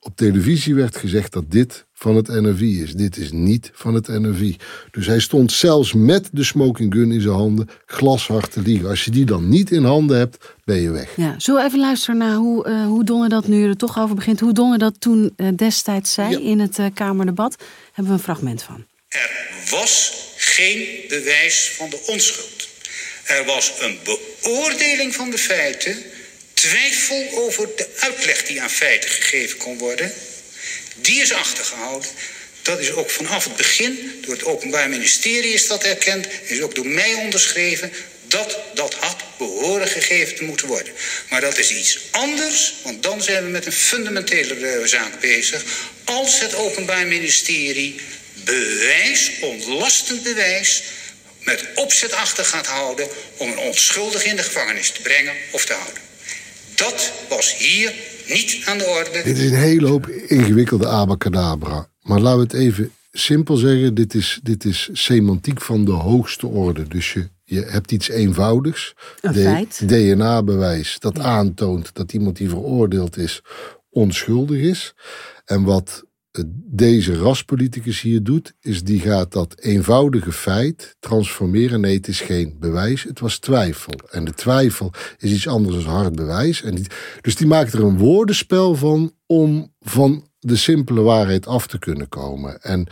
[0.00, 2.92] Op televisie werd gezegd dat dit van het NFI is.
[2.92, 4.56] Dit is niet van het NFI.
[4.90, 8.88] Dus hij stond zelfs met de smoking gun in zijn handen glashard te liegen.
[8.88, 11.16] Als je die dan niet in handen hebt, ben je weg.
[11.16, 14.14] Ja, zullen we even luisteren naar hoe, uh, hoe Donner dat, nu er toch over
[14.14, 17.56] begint, hoe Donner dat toen uh, destijds zei in het uh, Kamerdebat?
[17.86, 18.84] Hebben we een fragment van.
[19.08, 19.30] Er
[19.70, 22.68] was geen bewijs van de onschuld.
[23.24, 25.96] Er was een beoordeling van de feiten,
[26.54, 30.12] twijfel over de uitleg die aan feiten gegeven kon worden
[31.00, 32.10] die is achtergehouden.
[32.62, 36.26] Dat is ook vanaf het begin door het Openbaar Ministerie is dat erkend.
[36.44, 37.92] Is ook door mij onderschreven
[38.28, 40.92] dat dat had behoren gegeven te moeten worden.
[41.28, 45.64] Maar dat is iets anders, want dan zijn we met een fundamentele zaak bezig.
[46.04, 48.00] Als het Openbaar Ministerie
[48.44, 50.82] bewijs, ontlastend bewijs,
[51.38, 55.72] met opzet achter gaat houden om een onschuldige in de gevangenis te brengen of te
[55.72, 56.02] houden.
[56.74, 57.92] Dat was hier
[58.28, 59.22] niet aan de orde.
[59.24, 61.88] Dit is een hele hoop ingewikkelde abacadabra.
[62.02, 63.94] Maar laten we het even simpel zeggen.
[63.94, 66.88] Dit is, dit is semantiek van de hoogste orde.
[66.88, 68.94] Dus je, je hebt iets eenvoudigs.
[69.20, 69.88] Een feit.
[69.88, 73.42] DNA-bewijs dat aantoont dat iemand die veroordeeld is
[73.90, 74.94] onschuldig is.
[75.44, 76.04] En wat
[76.56, 81.80] deze raspoliticus hier doet, is die gaat dat eenvoudige feit transformeren.
[81.80, 83.92] Nee, het is geen bewijs, het was twijfel.
[84.10, 86.62] En de twijfel is iets anders dan hard bewijs.
[86.62, 86.84] En
[87.20, 92.08] dus die maakt er een woordenspel van om van de simpele waarheid af te kunnen
[92.08, 92.62] komen.
[92.62, 92.86] En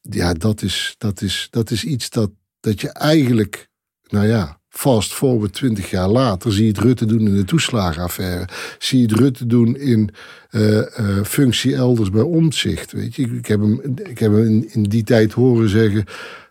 [0.00, 2.30] ja, dat is, dat is, dat is iets dat,
[2.60, 3.68] dat je eigenlijk,
[4.08, 8.48] nou ja, Fast forward 20 jaar later zie je het Rutte doen in de toeslagenaffaire.
[8.78, 10.10] Zie je het Rutte doen in
[10.50, 10.84] uh, uh,
[11.24, 12.92] functie elders bij omzicht.
[12.92, 16.04] Weet je, ik heb hem, ik heb hem in, in die tijd horen zeggen.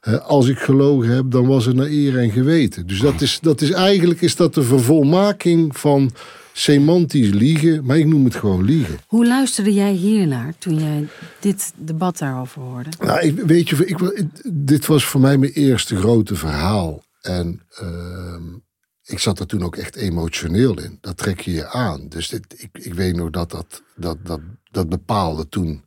[0.08, 2.88] Uh, als ik gelogen heb, dan was het naar eer en geweten.
[2.88, 6.12] Dus dat is, dat is eigenlijk is dat de vervolmaking van
[6.54, 8.98] semantisch liegen, maar ik noem het gewoon liegen.
[9.08, 11.08] Hoe luisterde jij hiernaar toen jij
[11.40, 12.90] dit debat daarover hoorde?
[13.00, 17.04] Nou, ik, weet je, ik, dit was voor mij mijn eerste grote verhaal.
[17.22, 18.56] En uh,
[19.04, 20.98] ik zat er toen ook echt emotioneel in.
[21.02, 22.10] Dat trek je je aan.
[22.10, 24.40] Dus dit, ik, ik weet nog dat dat, dat, dat,
[24.72, 25.86] dat bepaalde toen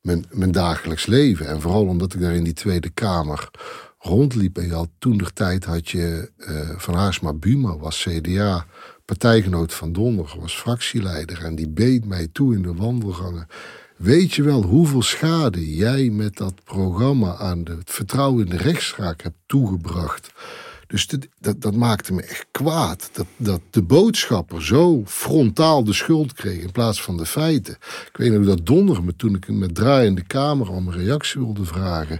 [0.00, 1.46] mijn, mijn dagelijks leven.
[1.46, 3.50] En vooral omdat ik daar in die Tweede Kamer
[3.98, 4.58] rondliep.
[4.58, 8.66] En je had toen de tijd had je uh, Van Haarsma Buma, was CDA,
[9.04, 11.44] partijgenoot van Donder, was fractieleider.
[11.44, 13.46] En die beet mij toe in de wandelgangen.
[13.96, 19.22] Weet je wel hoeveel schade jij met dat programma aan het vertrouwen in de rechtspraak
[19.22, 20.32] hebt toegebracht?
[20.86, 23.10] Dus dat, dat maakte me echt kwaad.
[23.12, 27.74] Dat, dat de boodschapper zo frontaal de schuld kreeg in plaats van de feiten.
[28.10, 31.64] Ik weet nog dat donder me toen ik met draaiende camera om een reactie wilde
[31.64, 32.18] vragen.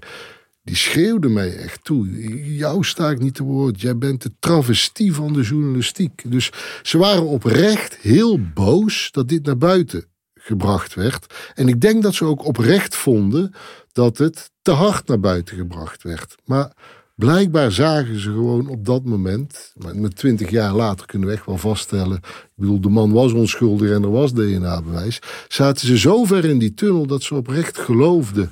[0.63, 2.09] Die schreeuwde mij echt toe.
[2.57, 3.81] Jou sta ik niet te woord.
[3.81, 6.23] Jij bent de travestie van de journalistiek.
[6.27, 6.51] Dus
[6.83, 11.35] ze waren oprecht heel boos dat dit naar buiten gebracht werd.
[11.55, 13.55] En ik denk dat ze ook oprecht vonden
[13.93, 16.35] dat het te hard naar buiten gebracht werd.
[16.45, 16.73] Maar
[17.17, 21.47] Blijkbaar zagen ze gewoon op dat moment, maar met twintig jaar later kunnen we echt
[21.47, 22.17] wel vaststellen.
[22.17, 25.19] Ik bedoel, de man was onschuldig en er was DNA-bewijs.
[25.49, 28.51] Zaten ze zo ver in die tunnel dat ze oprecht geloofden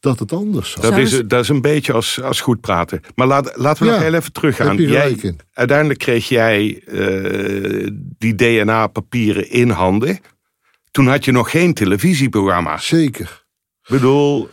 [0.00, 0.90] dat het anders zou.
[0.90, 3.00] Dat is, dat is een beetje als, als goed praten.
[3.14, 4.76] Maar laat, laten we nog heel even teruggaan.
[4.76, 10.18] Jij, uiteindelijk kreeg jij uh, die DNA-papieren in handen.
[10.90, 12.78] Toen had je nog geen televisieprogramma.
[12.78, 13.44] Zeker.
[13.82, 14.48] Ik bedoel,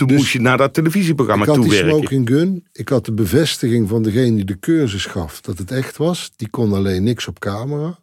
[0.00, 1.78] toen dus moest je naar dat televisieprogramma toewerken.
[1.78, 2.66] Ik had die smoking gun.
[2.72, 6.32] Ik had de bevestiging van degene die de cursus gaf dat het echt was.
[6.36, 7.98] Die kon alleen niks op camera.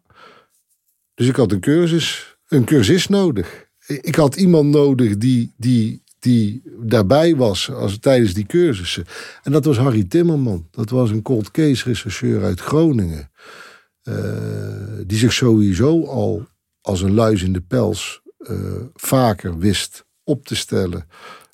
[1.14, 3.66] Dus ik had een cursus, een cursus nodig.
[3.86, 9.04] Ik had iemand nodig die, die, die daarbij was als, tijdens die cursussen.
[9.42, 10.68] En dat was Harry Timmerman.
[10.70, 13.30] Dat was een cold case rechercheur uit Groningen.
[14.02, 14.14] Uh,
[15.06, 16.46] die zich sowieso al
[16.80, 18.60] als een luis in de pels uh,
[18.94, 21.06] vaker wist op te stellen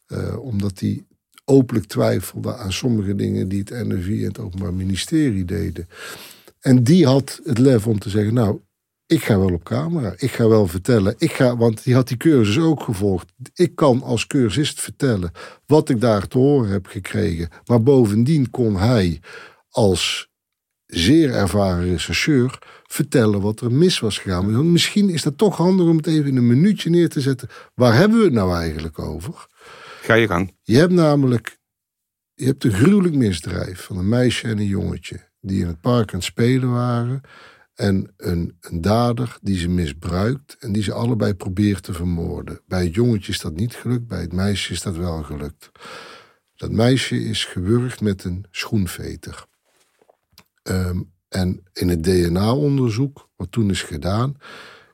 [0.09, 1.05] uh, omdat hij
[1.45, 5.89] openlijk twijfelde aan sommige dingen die het NFI en het Openbaar Ministerie deden.
[6.61, 8.61] En die had het lef om te zeggen, nou,
[9.07, 10.15] ik ga wel op camera.
[10.17, 11.15] Ik ga wel vertellen.
[11.19, 13.33] Ik ga, want die had die cursus ook gevolgd.
[13.55, 15.33] Ik kan als cursist vertellen
[15.67, 17.49] wat ik daar te horen heb gekregen.
[17.67, 19.21] Maar bovendien kon hij
[19.69, 20.29] als
[20.87, 24.73] zeer ervaren rechercheur vertellen wat er mis was gegaan.
[24.73, 27.49] Misschien is dat toch handig om het even in een minuutje neer te zetten.
[27.75, 29.47] Waar hebben we het nou eigenlijk over?
[30.05, 30.57] Ga je gang.
[30.63, 31.59] Je hebt namelijk
[32.35, 36.13] je hebt een gruwelijk misdrijf van een meisje en een jongetje die in het park
[36.13, 37.21] aan het spelen waren.
[37.75, 42.61] En een, een dader die ze misbruikt en die ze allebei probeert te vermoorden.
[42.67, 45.71] Bij het jongetje is dat niet gelukt, bij het meisje is dat wel gelukt.
[46.55, 49.47] Dat meisje is gewurgd met een schoenveter.
[50.63, 54.37] Ehm, en in het DNA-onderzoek, wat toen is gedaan,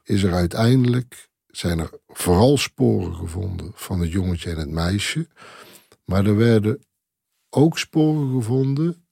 [0.04, 1.29] is er uiteindelijk
[1.60, 5.28] zijn er vooral sporen gevonden van het jongetje en het meisje.
[6.04, 6.84] Maar er werden
[7.50, 9.06] ook sporen gevonden,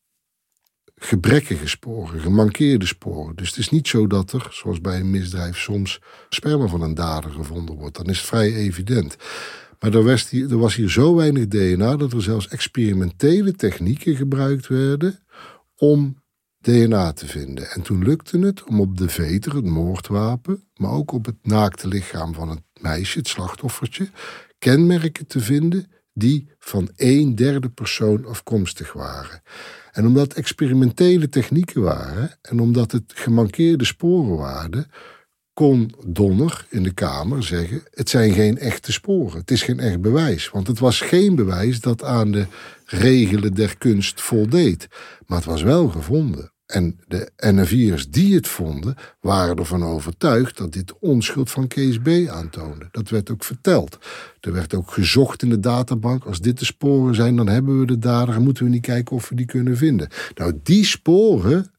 [0.95, 3.37] gebrekkige sporen, gemankeerde sporen.
[3.37, 6.95] Dus het is niet zo dat er, zoals bij een misdrijf, soms sperma van een
[6.95, 7.97] dader gevonden wordt.
[7.97, 9.17] Dan is het vrij evident.
[9.81, 14.17] Maar er was, hier, er was hier zo weinig DNA dat er zelfs experimentele technieken
[14.17, 15.19] gebruikt werden
[15.77, 16.23] om
[16.61, 17.71] DNA te vinden.
[17.71, 21.89] En toen lukte het om op de veter, het moordwapen, maar ook op het naakte
[21.89, 24.11] lichaam van het meisje, het slachtoffertje,
[24.59, 29.43] kenmerken te vinden die van een derde persoon afkomstig waren.
[29.93, 34.87] En omdat experimentele technieken waren en omdat het gemankeerde sporen waren,
[35.59, 40.01] kon Donner in de Kamer zeggen: het zijn geen echte sporen, het is geen echt
[40.01, 40.51] bewijs.
[40.51, 42.47] Want het was geen bewijs dat aan de
[42.85, 44.89] regelen der kunst voldeed.
[45.27, 46.53] Maar het was wel gevonden.
[46.67, 52.09] En de NFI'ers die het vonden, waren ervan overtuigd dat dit onschuld van Kees B.
[52.29, 52.89] aantoonde.
[52.91, 53.99] Dat werd ook verteld.
[54.41, 56.25] Er werd ook gezocht in de databank.
[56.25, 59.17] Als dit de sporen zijn, dan hebben we de dader en moeten we niet kijken
[59.17, 60.09] of we die kunnen vinden.
[60.35, 61.73] Nou, die sporen,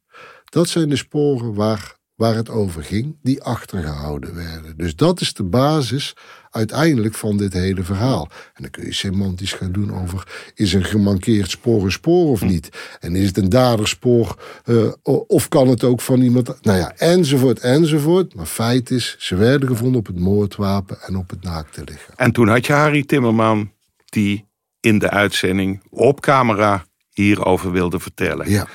[0.46, 4.78] dat zijn de sporen waar waar het over ging, die achtergehouden werden.
[4.78, 6.16] Dus dat is de basis
[6.50, 8.30] uiteindelijk van dit hele verhaal.
[8.54, 10.52] En dan kun je semantisch gaan doen over...
[10.56, 12.70] is een gemankeerd spoor een spoor of niet?
[13.00, 14.92] En is het een daderspoor uh,
[15.28, 16.58] of kan het ook van iemand...
[16.62, 18.36] Nou ja, enzovoort, enzovoort.
[18.36, 22.16] Maar feit is, ze werden gevonden op het moordwapen en op het naakte lichaam.
[22.16, 23.72] En toen had je Harry Timmerman
[24.06, 24.46] die
[24.80, 28.50] in de uitzending op camera hierover wilde vertellen.
[28.50, 28.68] Ja.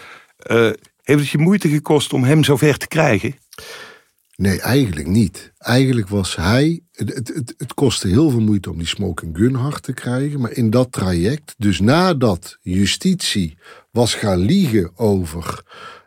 [0.51, 0.71] Uh,
[1.05, 3.35] heeft het je moeite gekost om hem zover te krijgen?
[4.37, 5.53] Nee, eigenlijk niet.
[5.59, 6.81] Eigenlijk was hij.
[6.93, 10.41] Het, het, het kostte heel veel moeite om die smoking gun hard te krijgen.
[10.41, 13.59] Maar in dat traject, dus nadat justitie
[13.91, 15.63] was gaan liegen over.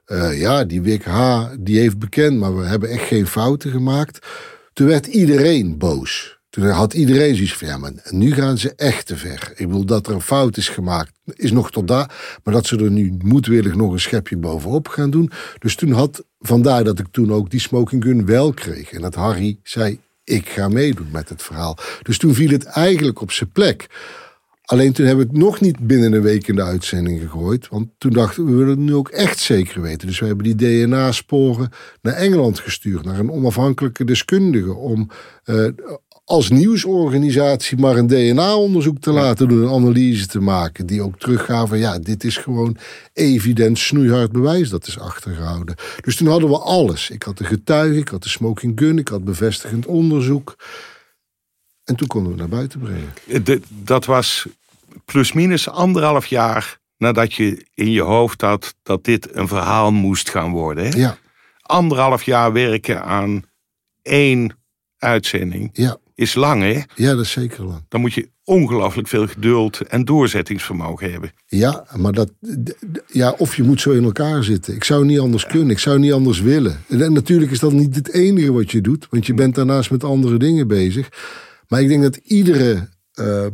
[0.08, 1.46] Uh, ja, die Wik H.
[1.60, 4.28] die heeft bekend, maar we hebben echt geen fouten gemaakt.
[4.74, 6.37] Toen werd iedereen boos.
[6.58, 9.52] Toen had iedereen zoiets van, ja, maar nu gaan ze echt te ver.
[9.56, 12.40] Ik bedoel, dat er een fout is gemaakt, is nog tot daar.
[12.44, 15.32] Maar dat ze er nu moedwillig nog een schepje bovenop gaan doen.
[15.60, 18.92] Dus toen had, vandaar dat ik toen ook die smoking gun wel kreeg.
[18.92, 21.78] En dat Harry zei, ik ga meedoen met het verhaal.
[22.02, 23.88] Dus toen viel het eigenlijk op zijn plek.
[24.68, 27.68] Alleen toen hebben we het nog niet binnen een week in de uitzending gegooid.
[27.68, 30.08] Want toen dachten we, we willen het nu ook echt zeker weten.
[30.08, 31.70] Dus we hebben die DNA-sporen
[32.02, 33.06] naar Engeland gestuurd.
[33.06, 34.74] Naar een onafhankelijke deskundige.
[34.74, 35.10] Om
[35.46, 35.68] uh,
[36.28, 41.78] als nieuwsorganisatie maar een DNA-onderzoek te laten doen, een analyse te maken, die ook teruggaven,
[41.78, 42.78] ja, dit is gewoon
[43.14, 45.76] evident snoeihard bewijs dat is achtergehouden.
[46.02, 47.10] Dus toen hadden we alles.
[47.10, 50.56] Ik had de getuige, ik had de smoking gun, ik had bevestigend onderzoek.
[51.84, 53.44] En toen konden we naar buiten brengen.
[53.44, 54.46] De, dat was
[55.06, 60.52] plusminus anderhalf jaar nadat je in je hoofd had dat dit een verhaal moest gaan
[60.52, 60.86] worden.
[60.86, 60.98] Hè?
[60.98, 61.18] Ja.
[61.62, 63.44] Anderhalf jaar werken aan
[64.02, 64.58] één
[64.98, 65.70] uitzending.
[65.74, 66.82] Ja is lang, hè?
[66.96, 67.86] Ja, dat is zeker lang.
[67.90, 71.32] Dan moet je ongelooflijk veel geduld en doorzettingsvermogen hebben.
[71.46, 72.32] Ja, maar dat,
[73.08, 74.76] ja, of je moet zo in elkaar zitten.
[74.76, 76.80] Ik zou niet anders kunnen, ik zou niet anders willen.
[76.90, 80.04] En natuurlijk is dat niet het enige wat je doet, want je bent daarnaast met
[80.04, 81.10] andere dingen bezig.
[81.68, 83.46] Maar ik denk dat iedere uh,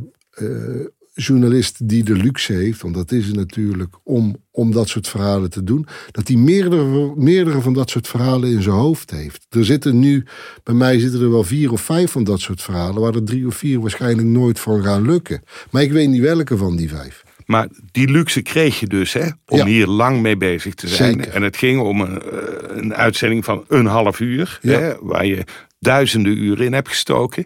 [0.42, 5.08] uh, journalist die de luxe heeft, want dat is het natuurlijk, om, om dat soort
[5.08, 9.46] verhalen te doen, dat hij meerdere, meerdere van dat soort verhalen in zijn hoofd heeft.
[9.50, 10.26] Er zitten nu,
[10.64, 13.48] bij mij zitten er wel vier of vijf van dat soort verhalen, waar er drie
[13.48, 15.44] of vier waarschijnlijk nooit van gaan lukken.
[15.72, 17.24] Maar ik weet niet welke van die vijf.
[17.46, 19.28] Maar die luxe kreeg je dus, hè?
[19.48, 21.14] Om hier lang mee bezig te zijn.
[21.14, 21.34] Zeker.
[21.34, 22.38] En het ging om een, eh,
[22.78, 24.80] een uitzending van een half uur, Ja.
[24.80, 25.44] hè, waar je
[25.80, 27.46] duizenden uren in hebt gestoken.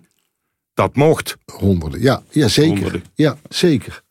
[0.77, 1.37] Dat mocht.
[1.45, 2.71] Honderden, ja, ja zeker.
[2.73, 3.03] Honderden.
[3.15, 4.01] Ja, zeker.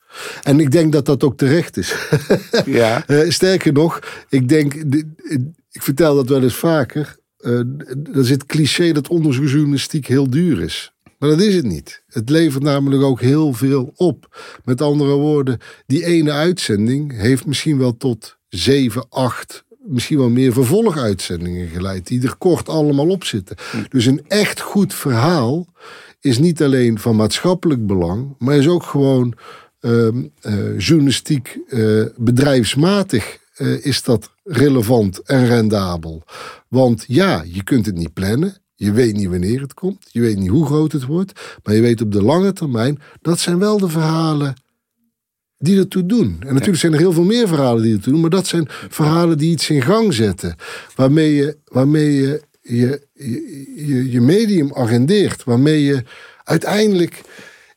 [0.42, 1.94] En ik denk dat dat ook terecht is.
[2.64, 3.04] Ja.
[3.06, 3.98] Eh, sterker nog,
[4.28, 5.14] ik denk, de-
[5.70, 7.16] ik vertel dat wel eens vaker.
[7.36, 7.52] eh,
[8.14, 10.92] er zit cliché dat onderzoeksjournalistiek heel duur is.
[11.18, 12.02] Maar dat is het niet.
[12.06, 14.38] Het levert namelijk ook heel veel op.
[14.64, 20.52] Met andere woorden, die ene uitzending heeft misschien wel tot zeven, acht, misschien wel meer
[20.52, 22.06] vervolguitzendingen geleid.
[22.06, 23.56] Die er kort allemaal op zitten.
[23.88, 25.66] Dus een echt goed verhaal
[26.20, 29.34] is niet alleen van maatschappelijk belang, maar is ook gewoon
[29.80, 36.22] ehm, eh, journalistiek eh, bedrijfsmatig eh, is dat relevant en rendabel.
[36.68, 38.56] Want ja, je kunt het niet plannen.
[38.74, 40.06] Je weet niet wanneer het komt.
[40.10, 41.58] Je weet niet hoe groot het wordt.
[41.62, 44.54] Maar je weet op de lange termijn, dat zijn wel de verhalen
[45.58, 46.36] die ertoe doen.
[46.40, 48.20] En natuurlijk zijn er heel veel meer verhalen die ertoe doen.
[48.20, 50.56] Maar dat zijn verhalen die iets in gang zetten.
[50.94, 53.06] Waarmee je waarmee je, je,
[53.76, 55.44] je, je, medium agendeert.
[55.44, 56.02] Waarmee je
[56.44, 57.20] uiteindelijk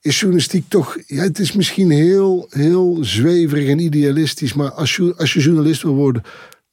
[0.02, 0.97] is journalistiek toch...
[1.06, 4.54] Ja, het is misschien heel, heel zweverig en idealistisch.
[4.54, 6.23] Maar als je, als je journalist wil worden...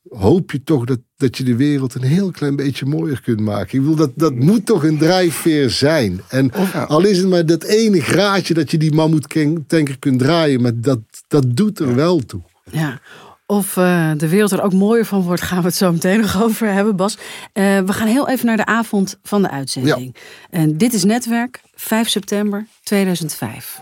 [0.08, 3.78] hoop je toch dat, dat je de wereld een heel klein beetje mooier kunt maken.
[3.78, 6.20] Ik bedoel, dat, dat moet toch een drijfveer zijn.
[6.28, 6.52] En
[6.86, 11.00] al is het maar dat ene graadje dat je die mammoetanker kunt draaien, maar dat,
[11.28, 12.40] dat doet er wel toe.
[12.70, 13.00] Ja,
[13.46, 16.42] of uh, de wereld er ook mooier van wordt, gaan we het zo meteen nog
[16.42, 17.14] over hebben, Bas.
[17.14, 20.14] Uh, we gaan heel even naar de avond van de uitzending.
[20.14, 20.20] Ja.
[20.58, 23.78] En dit is Netwerk, 5 september 2005.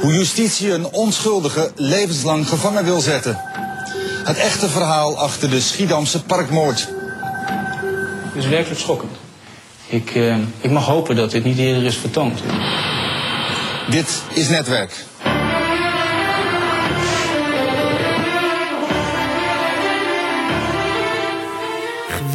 [0.00, 3.40] Hoe justitie een onschuldige levenslang gevangen wil zetten.
[4.24, 6.88] Het echte verhaal achter de Schiedamse parkmoord.
[8.22, 9.12] Het is werkelijk schokkend.
[9.86, 12.42] Ik, uh, ik mag hopen dat dit niet eerder is vertoond.
[13.90, 15.04] Dit is Netwerk.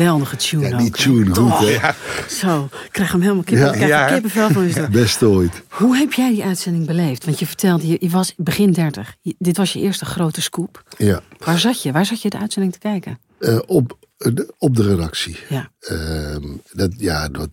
[0.02, 0.80] Geweldige tune ja, ook.
[0.80, 1.66] Die tune, goed hè?
[1.66, 1.96] Ja.
[2.30, 3.86] Zo, ik krijg hem helemaal kippen, ja.
[3.86, 4.08] ja.
[4.08, 4.88] kippenvel van je.
[5.02, 5.64] Best ooit.
[5.70, 7.26] Hoe heb jij die uitzending beleefd?
[7.26, 9.16] Want je vertelde, je, je was begin 30.
[9.22, 10.84] Je, dit was je eerste grote scoop.
[10.98, 11.22] Ja.
[11.38, 11.92] Waar zat je?
[11.92, 13.20] Waar zat je de uitzending te kijken?
[13.40, 15.38] Uh, op, uh, op de redactie.
[15.50, 15.72] Ja.
[15.92, 16.36] Uh,
[16.72, 17.50] dat, ja, dat,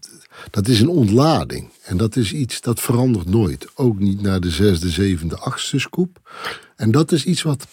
[0.51, 1.69] dat is een ontlading.
[1.83, 3.67] En dat is iets dat verandert nooit.
[3.75, 6.31] Ook niet naar de zesde, zevende, achtste scoop.
[6.77, 7.67] En dat is iets wat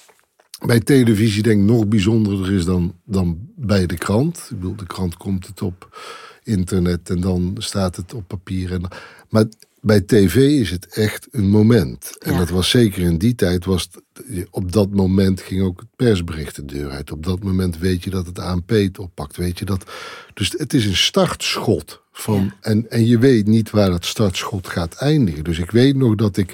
[0.66, 4.38] bij televisie denk ik nog bijzonderder is dan, dan bij de krant.
[4.52, 5.98] Ik bedoel, de krant komt het op
[6.44, 8.72] internet en dan staat het op papier.
[8.72, 8.82] En,
[9.30, 9.46] maar
[9.82, 12.16] bij tv is het echt een moment.
[12.20, 12.38] En Ja.
[12.38, 16.56] dat was zeker in die tijd, was het- op dat moment ging ook het persbericht
[16.56, 17.12] de deur uit.
[17.12, 19.38] Op dat moment weet je dat het ANP het oppakt.
[19.38, 19.92] Weet je dat,
[20.34, 22.04] dus het is een startschot.
[22.12, 25.44] Van, en, en je weet niet waar dat startschot gaat eindigen.
[25.44, 26.54] Dus ik weet nog dat ik...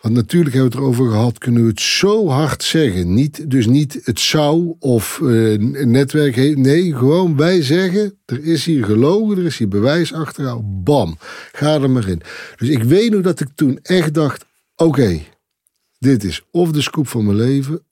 [0.00, 3.14] Want natuurlijk hebben we het erover gehad, kunnen we het zo hard zeggen.
[3.14, 6.56] Niet, dus niet het zou of eh, netwerk heeft.
[6.56, 10.82] Nee, gewoon wij zeggen, er is hier gelogen, er is hier bewijs achteraan.
[10.84, 11.18] Bam,
[11.52, 12.22] ga er maar in.
[12.56, 14.44] Dus ik weet nog dat ik toen echt dacht,
[14.76, 15.22] oké,
[15.98, 17.82] dit is of de scoop van mijn leven,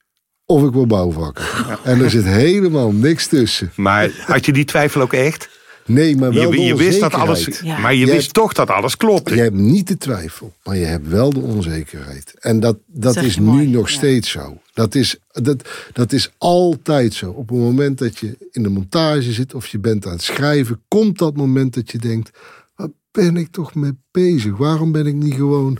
[0.45, 1.79] of ik word bouwvakker.
[1.83, 3.71] En er zit helemaal niks tussen.
[3.75, 5.49] Maar had je die twijfel ook echt?
[5.85, 7.59] Nee, maar wel Je, de je wist dat alles.
[7.63, 7.79] Ja.
[7.79, 9.35] maar je wist toch dat alles klopte.
[9.35, 12.33] Je hebt niet de twijfel, maar je hebt wel de onzekerheid.
[12.39, 13.95] En dat, dat is nu mooi, nog ja.
[13.95, 14.61] steeds zo.
[14.73, 17.29] Dat is, dat, dat is altijd zo.
[17.29, 20.81] Op het moment dat je in de montage zit of je bent aan het schrijven,
[20.87, 22.29] komt dat moment dat je denkt:
[22.75, 24.57] waar ben ik toch mee bezig?
[24.57, 25.77] Waarom ben ik niet gewoon.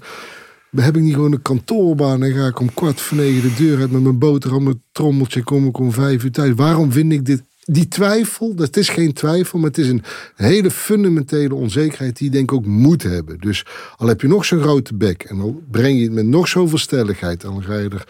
[0.75, 3.79] Heb ik niet gewoon een kantoorbaan en ga ik om kwart voor negen de deur
[3.79, 6.53] uit met mijn boterham, mijn trommeltje, kom ik om vijf uur thuis?
[6.55, 7.43] Waarom vind ik dit?
[7.67, 10.03] Die twijfel, dat is geen twijfel, maar het is een
[10.35, 13.39] hele fundamentele onzekerheid die je denk ik ook moet hebben.
[13.39, 13.65] Dus
[13.97, 16.77] al heb je nog zo'n grote bek en al breng je het met nog zoveel
[16.77, 18.07] stelligheid, dan ga je er.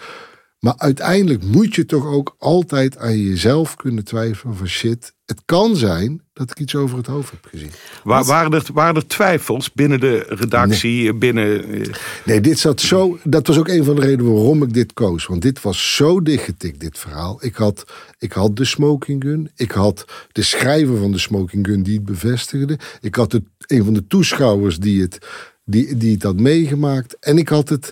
[0.65, 5.13] Maar uiteindelijk moet je toch ook altijd aan jezelf kunnen twijfelen van shit.
[5.25, 7.69] Het kan zijn dat ik iets over het hoofd heb gezien.
[8.03, 11.13] Wa- waren, er, waren er twijfels binnen de redactie?
[11.13, 11.93] Binnen, eh,
[12.25, 13.17] Nee, dit zat zo.
[13.23, 15.25] Dat was ook een van de redenen waarom ik dit koos.
[15.25, 17.37] Want dit was zo dichtgetikt, dit verhaal.
[17.39, 17.83] Ik had,
[18.17, 19.51] ik had de smoking gun.
[19.55, 22.79] Ik had de schrijver van de smoking gun die het bevestigde.
[23.01, 25.27] Ik had het, een van de toeschouwers die het,
[25.65, 27.17] die, die het had meegemaakt.
[27.19, 27.91] En ik had het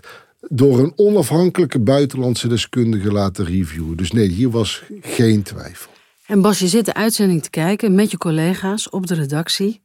[0.50, 3.98] door een onafhankelijke buitenlandse deskundige laten reviewen.
[3.98, 5.92] Dus nee, hier was geen twijfel.
[6.26, 9.82] En Bas, je zit de uitzending te kijken met je collega's op de redactie.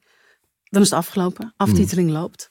[0.64, 2.50] Dan is het afgelopen, aftiteling loopt.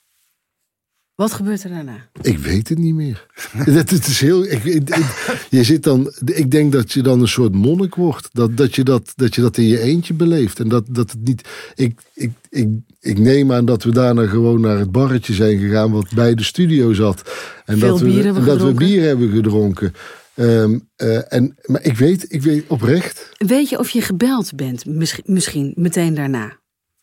[1.18, 1.96] Wat gebeurt er daarna?
[2.22, 3.26] Ik weet het niet meer.
[3.66, 4.44] Dat het is heel.
[4.44, 6.14] Ik, ik- ik- je zit dan.
[6.26, 8.30] Ik denk dat je dan een soort monnik wordt.
[8.32, 10.60] Dat, dat, je, dat, dat je dat in je eentje beleeft.
[10.60, 11.48] En dat, dat het niet.
[11.76, 12.68] Ik, ik, ik,
[13.00, 15.92] ik neem aan dat we daarna gewoon naar het barretje zijn gegaan.
[15.92, 17.22] wat bij de studio zat.
[17.66, 19.94] En Veel dat, we, bier hebben dat we bier hebben gedronken.
[20.34, 23.30] Ehm, eh, en, maar ik weet, ik weet oprecht.
[23.38, 26.58] Weet je of je gebeld bent, misschien, misschien meteen daarna?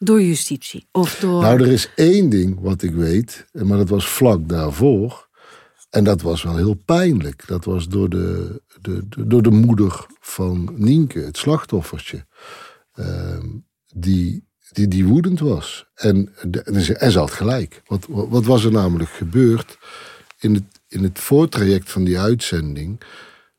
[0.04, 0.86] Door justitie?
[0.92, 1.42] Of door...
[1.42, 3.44] Nou, er is één ding wat ik weet.
[3.52, 5.28] Maar dat was vlak daarvoor.
[5.90, 7.46] En dat was wel heel pijnlijk.
[7.46, 12.26] Dat was door de, de, de- door de moeder van Nienke, het slachtoffertje.
[12.94, 13.46] Ehm,
[13.94, 15.86] die, die, die woedend was.
[15.94, 17.82] En, de, en ze- had gelijk.
[17.86, 19.78] Wat, wat wat was er namelijk gebeurd?
[20.38, 23.00] In het, in het voortraject van die uitzending.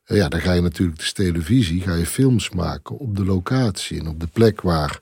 [0.04, 4.00] eh, Ja, dan ga je natuurlijk de televisie, ga je films maken op de locatie.
[4.00, 5.00] En op de plek waar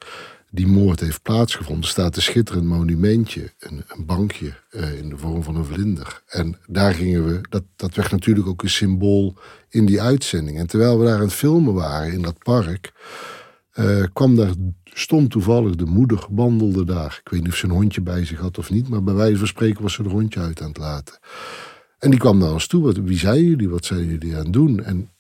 [0.55, 3.53] die moord heeft plaatsgevonden, staat een schitterend monumentje.
[3.59, 6.23] Een, een bankje eh, in de vorm van een vlinder.
[6.27, 9.35] En daar gingen we, dat, dat werd natuurlijk ook een symbool
[9.69, 10.59] in die uitzending.
[10.59, 12.93] En terwijl we daar aan het filmen waren in dat park,
[13.71, 14.53] eh, kwam daar,
[14.85, 17.21] stond toevallig de moeder, wandelde daar.
[17.25, 19.39] Ik weet niet of ze een hondje bij zich had of niet, maar bij wijze
[19.39, 21.19] van spreken was ze het hondje uit aan het laten.
[21.99, 22.83] En die kwam naar ons toe.
[22.83, 23.69] Wat, wie zijn jullie?
[23.69, 24.85] Wat zijn jullie aan het doen?
[24.85, 25.11] En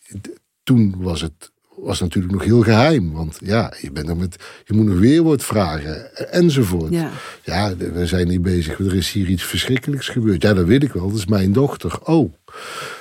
[0.62, 3.12] toen was het, was natuurlijk nog heel geheim.
[3.12, 6.92] Want ja, je, bent dan met, je moet nog weerwoord vragen enzovoort.
[6.92, 7.10] Ja.
[7.44, 8.78] Ja, we zijn hier bezig.
[8.78, 10.42] Er is hier iets verschrikkelijks gebeurd.
[10.42, 11.08] Ja, dat weet ik wel.
[11.08, 11.98] Dat is mijn dochter.
[12.04, 12.32] Oh.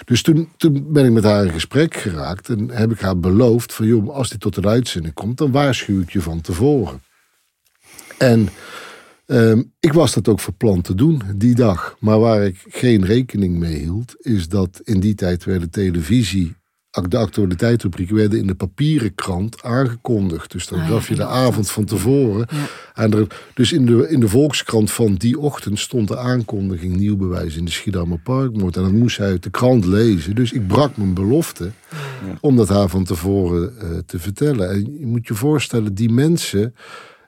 [0.05, 2.49] Dus toen, toen ben ik met haar in gesprek geraakt.
[2.49, 3.86] En heb ik haar beloofd van...
[3.86, 5.38] joh, als dit tot een uitzending komt...
[5.38, 7.01] dan waarschuw ik je van tevoren.
[8.17, 8.49] En
[9.26, 11.95] ehm, ik was dat ook van plan te doen die dag.
[11.99, 14.15] Maar waar ik geen rekening mee hield...
[14.17, 16.55] is dat in die tijd werd de televisie...
[17.01, 20.51] De actualiteitsrubrieken werden in de papieren krant aangekondigd.
[20.51, 22.47] Dus dan Ah, gaf je de avond van tevoren.
[22.93, 27.17] En er, dus in de, in de Volkskrant van die ochtend stond de aankondiging nieuw
[27.17, 28.75] bewijs in de Schiedammer Parkmoord.
[28.75, 30.35] En dat moest hij uit de krant lezen.
[30.35, 31.71] Dus ik brak mijn belofte
[32.39, 34.69] om dat haar van tevoren eh, te vertellen.
[34.69, 36.75] En je moet je voorstellen, die mensen,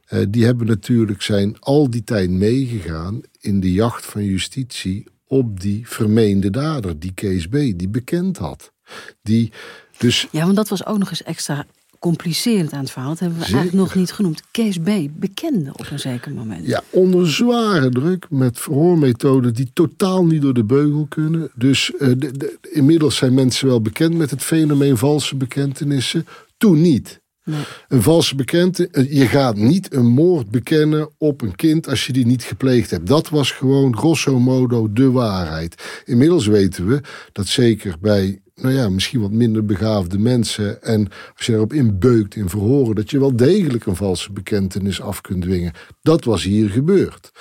[0.06, 5.60] eh, die hebben natuurlijk zijn al die tijd meegegaan in de jacht van justitie op
[5.60, 8.74] die vermeende dader, die Kees B, die bekend had.
[9.22, 9.52] Die
[9.98, 11.66] dus Ja, want dat was ook nog eens extra
[12.00, 13.10] complicerend aan het verhaal.
[13.10, 13.60] Dat hebben we Zeker.
[13.60, 14.42] eigenlijk nog niet genoemd.
[14.52, 14.90] Kees B.
[15.14, 16.66] bekende op een zeker moment.
[16.68, 21.52] Ja, onder zware druk met verhoormethoden die totaal niet door de beugel kunnen.
[21.56, 26.26] Dus eh, de, de- inmiddels zijn mensen wel bekend met het fenomeen valse bekentenissen.
[26.58, 27.24] Toen niet.
[27.44, 27.64] Nee.
[27.88, 32.26] Een valse bekentenis, je gaat niet een moord bekennen op een kind als je die
[32.26, 33.08] niet gepleegd hebt.
[33.08, 36.02] Dat was gewoon grosso modo de waarheid.
[36.06, 41.46] Inmiddels weten we dat zeker bij, nou ja, misschien wat minder begaafde mensen en als
[41.46, 45.74] je daarop inbeukt in verhoren, dat je wel degelijk een valse bekentenis af kunt dwingen.
[46.02, 47.32] Dat was hier gebeurd.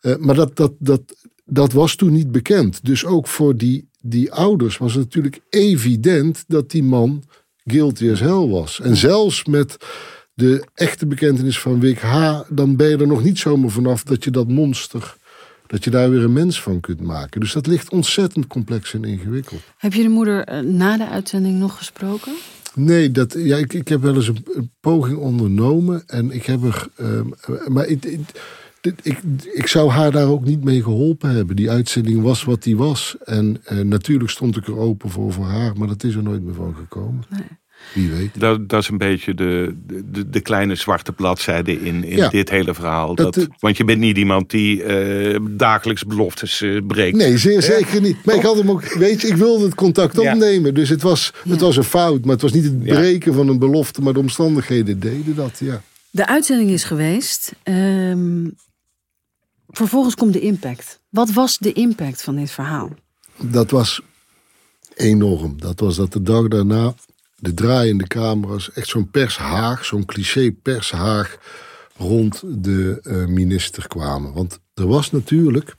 [0.00, 1.02] Eh, maar dat, dat, dat,
[1.44, 2.84] dat was toen niet bekend.
[2.84, 7.24] Dus ook voor die, die ouders was het natuurlijk evident dat die man
[7.64, 8.80] guilty as hell was.
[8.80, 9.76] En zelfs met
[10.34, 14.24] de echte bekentenis van Wik H., dan ben je er nog niet zomaar vanaf dat
[14.24, 15.16] je dat monster,
[15.66, 17.40] dat je daar weer een mens van kunt maken.
[17.40, 19.60] Dus dat ligt ontzettend complex en ingewikkeld.
[19.76, 22.32] Heb je de moeder eh, na de uitzending nog gesproken?
[22.74, 26.02] Nee, dat, ja, ik, ik heb wel eens een, een poging ondernomen.
[26.06, 26.88] En ik heb er.
[26.96, 27.26] ehm,
[27.66, 28.20] maar ik, ik,
[29.02, 29.18] ik,
[29.54, 31.56] ik zou haar daar ook niet mee geholpen hebben.
[31.56, 33.16] Die uitzending was wat die was.
[33.24, 35.76] En eh, natuurlijk stond ik er open voor voor haar.
[35.76, 37.24] Maar dat is er nooit meer van gekomen.
[37.94, 38.40] Wie weet.
[38.40, 42.28] Dat, dat is een beetje de, de, de kleine zwarte bladzijde in, in Ja.
[42.28, 43.14] dit hele verhaal.
[43.14, 47.16] Dat- Dat, want je bent niet iemand die eh, dagelijks beloftes eh, breekt.
[47.16, 48.24] Nee, zeer zeker niet.
[48.24, 50.32] Maar ik had hem ook, weet je, ik wilde het contact Ja.
[50.32, 50.74] opnemen.
[50.74, 52.20] Dus het was, het was een fout.
[52.24, 52.94] Maar het was niet het Ja.
[52.94, 54.02] breken van een belofte.
[54.02, 55.82] Maar de omstandigheden deden dat, ja.
[56.10, 57.52] De uitzending is geweest.
[57.62, 58.48] Ehm,
[59.68, 61.00] vervolgens komt de impact.
[61.08, 62.90] Wat was de impact van dit verhaal?
[63.42, 64.00] Dat was
[64.94, 65.60] enorm.
[65.60, 66.94] Dat was dat de dag daarna
[67.36, 71.38] de draaiende camera's, echt zo'n pershaag, zo'n cliché pershaag
[71.96, 74.32] rond de eh, minister kwamen.
[74.32, 75.74] Want er was natuurlijk,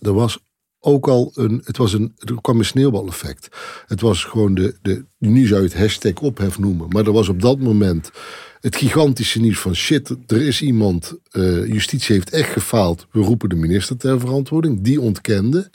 [0.00, 0.38] er was
[0.80, 3.48] ook al een, het was een, er kwam een sneeuwbaleffect.
[3.86, 7.28] Het was gewoon de, de, nu zou je het hashtag ophef noemen, maar er was
[7.28, 8.10] op dat moment
[8.60, 13.48] het gigantische nieuws van shit, er is iemand, eh, justitie heeft echt gefaald, we roepen
[13.48, 15.70] de minister ter verantwoording, die ontkende.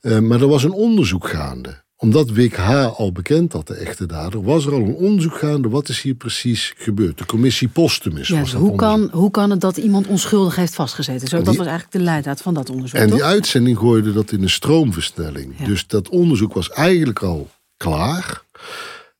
[0.00, 1.82] Eh, maar er was een onderzoek gaande.
[2.02, 2.84] Omdat Wik H.
[2.98, 5.68] al bekend had, de echte dader, was er al een onderzoek gaande.
[5.68, 7.18] Wat is hier precies gebeurd?
[7.18, 9.08] De commissie Postumus Ja, was dat hoe, onderzoek.
[9.10, 11.28] kan, hoe kan het dat iemand onschuldig heeft vastgezeten?
[11.28, 13.00] Zo, dat was eigenlijk de leidraad van dat onderzoek.
[13.00, 15.54] En die uitzending gooide dat in een stroomversnelling.
[15.58, 15.64] Ja.
[15.64, 18.44] Dus dat onderzoek was eigenlijk al klaar.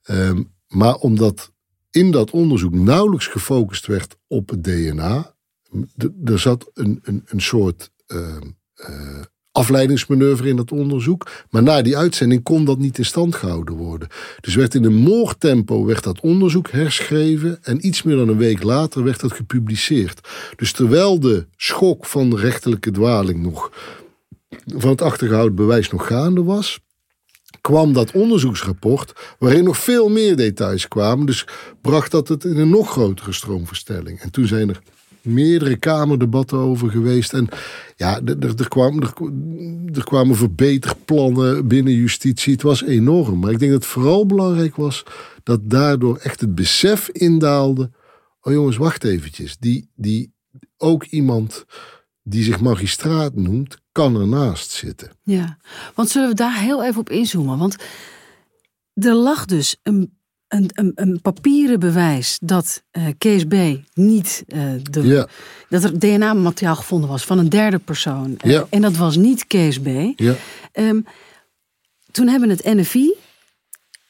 [0.02, 1.52] Ehm, maar omdat
[1.90, 5.34] in dat onderzoek nauwelijks gefocust werd op het DNA.
[6.24, 9.20] Er zat een, een, een soort ehm, eh,
[9.53, 11.30] afleidingsmanoeuvre in dat onderzoek.
[11.50, 14.09] Maar na die uitzending kon dat niet in stand gehouden worden.
[14.40, 17.59] Dus werd in een moordtempo werd dat onderzoek herschreven.
[17.62, 20.28] En iets meer dan een week later werd dat gepubliceerd.
[20.57, 23.70] Dus terwijl de schok van de rechterlijke dwaling nog
[24.66, 26.80] van het achtergehouden bewijs nog gaande was,
[27.61, 31.26] kwam dat onderzoeksrapport, waarin nog veel meer details kwamen.
[31.26, 31.46] Dus
[31.80, 34.20] bracht dat het in een nog grotere stroomverstelling.
[34.20, 34.80] En toen zijn er
[35.22, 37.32] meerdere kamerdebatten over geweest.
[37.32, 37.48] En
[37.96, 39.02] ja, er, er, kwam,
[39.92, 42.52] er kwamen verbeterplannen binnen justitie.
[42.52, 43.38] Het was enorm.
[43.38, 45.04] Maar ik denk dat het vooral belangrijk was
[45.42, 47.90] dat daardoor echt het besef indaalde.
[48.40, 49.56] Oh jongens, wacht eventjes.
[49.58, 50.32] Die, die,
[50.76, 51.64] ook iemand
[52.22, 55.10] die zich magistraat noemt, kan ernaast zitten.
[55.22, 55.58] Ja,
[55.94, 57.58] want zullen we daar heel even op inzoomen?
[57.58, 57.76] Want
[58.94, 60.16] er lag dus een,
[60.53, 62.82] een, een, een papieren bewijs dat
[63.18, 63.55] Kees B.
[63.94, 65.26] niet eh, de, Ja,
[65.68, 68.34] dat er DNA-materiaal gevonden was van een derde persoon.
[68.38, 68.66] Eh, Ja.
[68.70, 69.86] En dat was niet Kees B.
[70.16, 70.34] ja.
[70.72, 71.00] Ehm,
[72.11, 73.14] toen hebben het NFI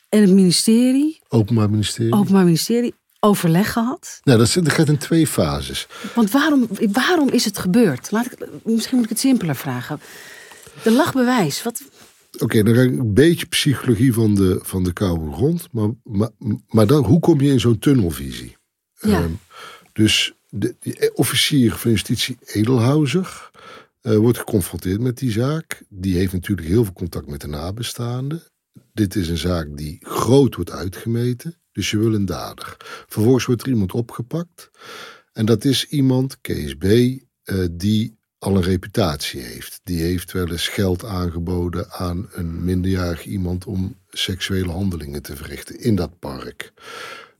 [0.08, 2.12] en het ministerie, Openbaar ministerie.
[2.12, 4.20] Openbaar Ministerie, overleg gehad.
[4.24, 5.86] Nou, dat, zit- dat gaat in twee fases.
[6.14, 8.10] Want waarom, waarom is het gebeurd?
[8.10, 8.34] Laat ik,
[8.64, 10.00] misschien moet ik het simpeler vragen.
[10.84, 11.62] Er lag bewijs.
[11.62, 11.82] Wat,
[12.38, 15.68] Oké, dan ga ik een beetje psychologie van de, van de koude grond.
[15.72, 16.30] Maar, maar,
[16.68, 18.56] maar dan, hoe kom je in zo'n tunnelvisie?
[19.00, 19.22] Ja.
[19.22, 19.30] Ehm,
[19.92, 23.50] dus de, officier van justitie Edelhauser
[24.00, 25.82] eh, wordt geconfronteerd met die zaak.
[25.88, 28.42] Die heeft natuurlijk heel veel contact met de nabestaanden.
[28.92, 31.56] Dit is een zaak die groot wordt uitgemeten.
[31.72, 32.76] Dus je wil een dader.
[33.06, 34.70] Vervolgens wordt er iemand opgepakt.
[35.32, 39.80] En dat is iemand, Kees B., eh, die al een reputatie heeft.
[39.84, 45.80] Die heeft wel eens geld aangeboden aan een minderjarig iemand om seksuele handelingen te verrichten
[45.80, 46.72] in dat park.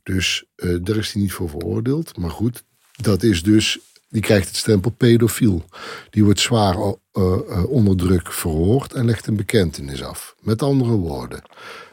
[0.03, 2.17] Dus eh, daar is hij niet voor veroordeeld.
[2.17, 2.65] Maar goed,
[2.97, 3.79] dat is dus.
[4.09, 5.65] Die krijgt het stempel pedofiel.
[6.11, 10.35] Die wordt zwaar eh, eh, onder druk verhoord en legt een bekentenis af.
[10.41, 11.43] Met andere woorden,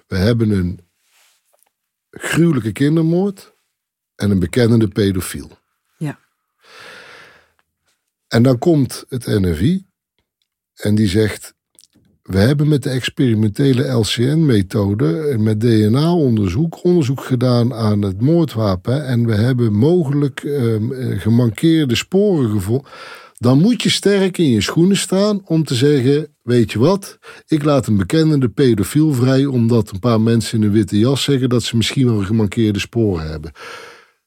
[0.07, 0.79] we hebben een
[2.09, 3.53] gruwelijke kindermoord
[4.15, 5.58] en een bekennende pedofiel.
[8.29, 9.85] En dan komt het NFI
[10.75, 11.53] en die zegt:
[12.23, 19.05] We hebben met de experimentele LCN-methode, met DNA-onderzoek, onderzoek gedaan aan het moordwapen.
[19.05, 22.91] En we hebben mogelijk ehm, eh, gemankeerde sporen gevonden.
[23.37, 27.63] Dan moet je sterk in je schoenen staan om te zeggen: Weet je wat, ik
[27.63, 31.63] laat een bekende pedofiel vrij, omdat een paar mensen in een witte jas zeggen dat
[31.63, 33.51] ze misschien wel gemankeerde sporen hebben.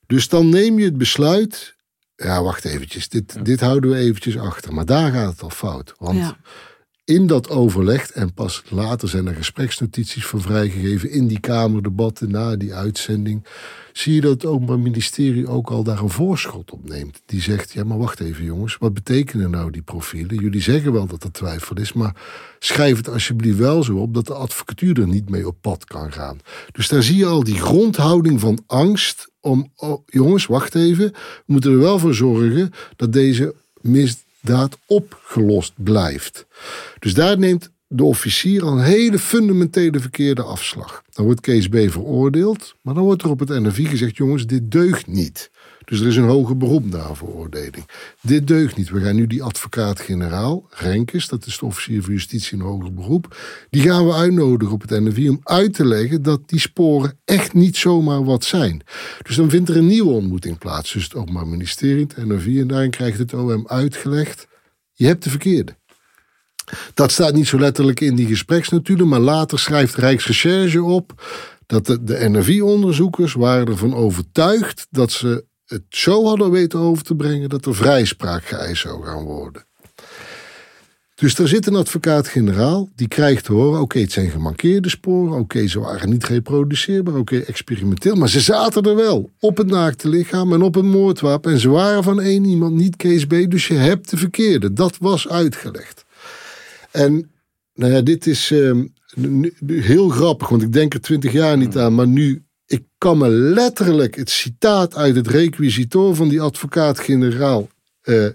[0.06, 1.76] Dus dan neem je het besluit.
[2.22, 3.08] Ja, wacht eventjes.
[3.08, 4.74] Dit, dit houden we eventjes achter.
[4.74, 5.94] Maar daar gaat het al fout.
[5.98, 6.36] Want Ja.
[7.14, 12.56] In dat overleg, en pas later zijn er gespreksnotities voor vrijgegeven in die Kamerdebatten na
[12.56, 13.44] die uitzending,
[13.92, 17.22] zie je dat het Openbaar Ministerie ook al daar een voorschot op neemt.
[17.26, 20.36] Die zegt, ja maar wacht even jongens, wat betekenen nou die profielen?
[20.36, 22.16] Jullie zeggen wel dat er twijfel is, maar
[22.58, 26.12] schrijf het alsjeblieft wel zo op dat de advocatuur er niet mee op pad kan
[26.12, 26.38] gaan.
[26.72, 31.42] Dus daar zie je al die grondhouding van angst om, oh, jongens, wacht even, we
[31.44, 33.54] moeten er wel voor zorgen dat deze
[34.42, 36.46] misdaad opgelost blijft.
[36.98, 41.02] Dus daar neemt de officier al een hele fundamentele verkeerde afslag.
[41.10, 41.76] Dan wordt Kees B.
[41.76, 45.50] veroordeeld, maar dan wordt er op het NFI gezegd: jongens, dit deugt niet.
[45.84, 47.88] Dus er is een hoger beroep na veroordeling.
[48.20, 48.90] Dit deugt niet.
[48.90, 53.36] We gaan nu die advocaat-generaal, Renkes, dat is de officier van justitie in hoger beroep,
[53.70, 57.52] die gaan we uitnodigen op het NFI om uit te leggen dat die sporen echt
[57.52, 58.82] niet zomaar wat zijn.
[59.22, 62.66] Dus dan vindt er een nieuwe ontmoeting plaats tussen het Openbaar Ministerie het NFI en
[62.66, 64.46] daarin krijgt het OM uitgelegd:
[64.92, 65.76] je hebt de verkeerde.
[66.94, 71.22] Dat staat niet zo letterlijk in die gespreksnotulen, maar later schrijft Rijksrecherche op
[71.66, 77.14] dat de, de NRV-onderzoekers waren ervan overtuigd dat ze het zo hadden weten over te
[77.14, 79.64] brengen dat er vrijspraak geëist zou gaan worden.
[81.14, 85.66] Dus daar zit een advocaat-generaal, die krijgt te horen: oké, het zijn gemankeerde sporen, oké,
[85.66, 90.52] ze waren niet reproduceerbaar, oké, experimenteel, maar ze zaten er wel op het naakte lichaam
[90.52, 93.74] en op een moordwapen en ze waren van één iemand, niet Kees B, dus je
[93.74, 94.72] hebt de verkeerde.
[94.72, 96.04] Dat was uitgelegd.
[96.90, 97.30] En
[97.74, 98.84] nou ja, dit is ehm,
[99.66, 102.44] heel grappig, want ik denk er twintig jaar niet aan, maar nu,
[103.02, 107.68] kan me letterlijk het citaat uit het requisitoor van die advocaat-generaal,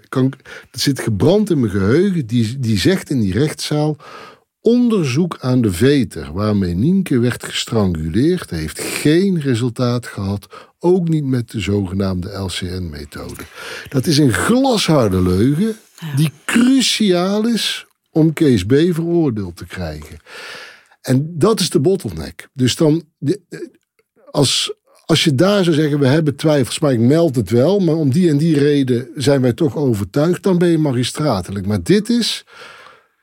[0.08, 0.32] kan,
[0.70, 3.96] dat zit gebrand in mijn geheugen, die, die zegt in die rechtszaal,
[4.60, 10.46] onderzoek aan de veter waarmee Nienke werd gestranguleerd heeft geen resultaat gehad,
[10.78, 13.42] ook niet met de zogenaamde LCN-methode.
[13.88, 15.76] Dat is een glasharde leugen
[16.16, 18.72] die cruciaal is om Kees B.
[18.72, 20.16] veroordeeld te krijgen.
[21.00, 22.48] En dat is de bottleneck.
[22.52, 23.02] Dus dan,
[24.30, 24.72] als,
[25.04, 28.10] als je daar zou zeggen, we hebben twijfels, maar ik meld het wel, maar om
[28.10, 31.66] die en die reden zijn wij toch overtuigd, dan ben je magistratelijk.
[31.66, 32.44] Maar dit is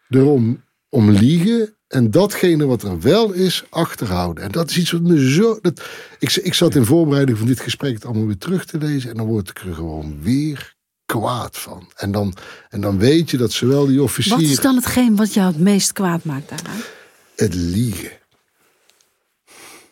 [0.09, 4.43] erom om liegen en datgene wat er wel is, achterhouden.
[4.43, 5.59] En dat is iets wat me zo.
[5.61, 5.83] Dat,
[6.19, 9.15] ik, ik zat in voorbereiding van dit gesprek het allemaal weer terug te lezen en
[9.15, 10.75] dan word ik er gewoon weer
[11.05, 11.91] kwaad van.
[11.95, 12.33] En dan,
[12.69, 14.33] en dan weet je dat zowel die officier.
[14.33, 16.81] Wat is dan hetgeen wat jou het meest kwaad maakt daaraan?
[17.35, 18.11] Het liegen.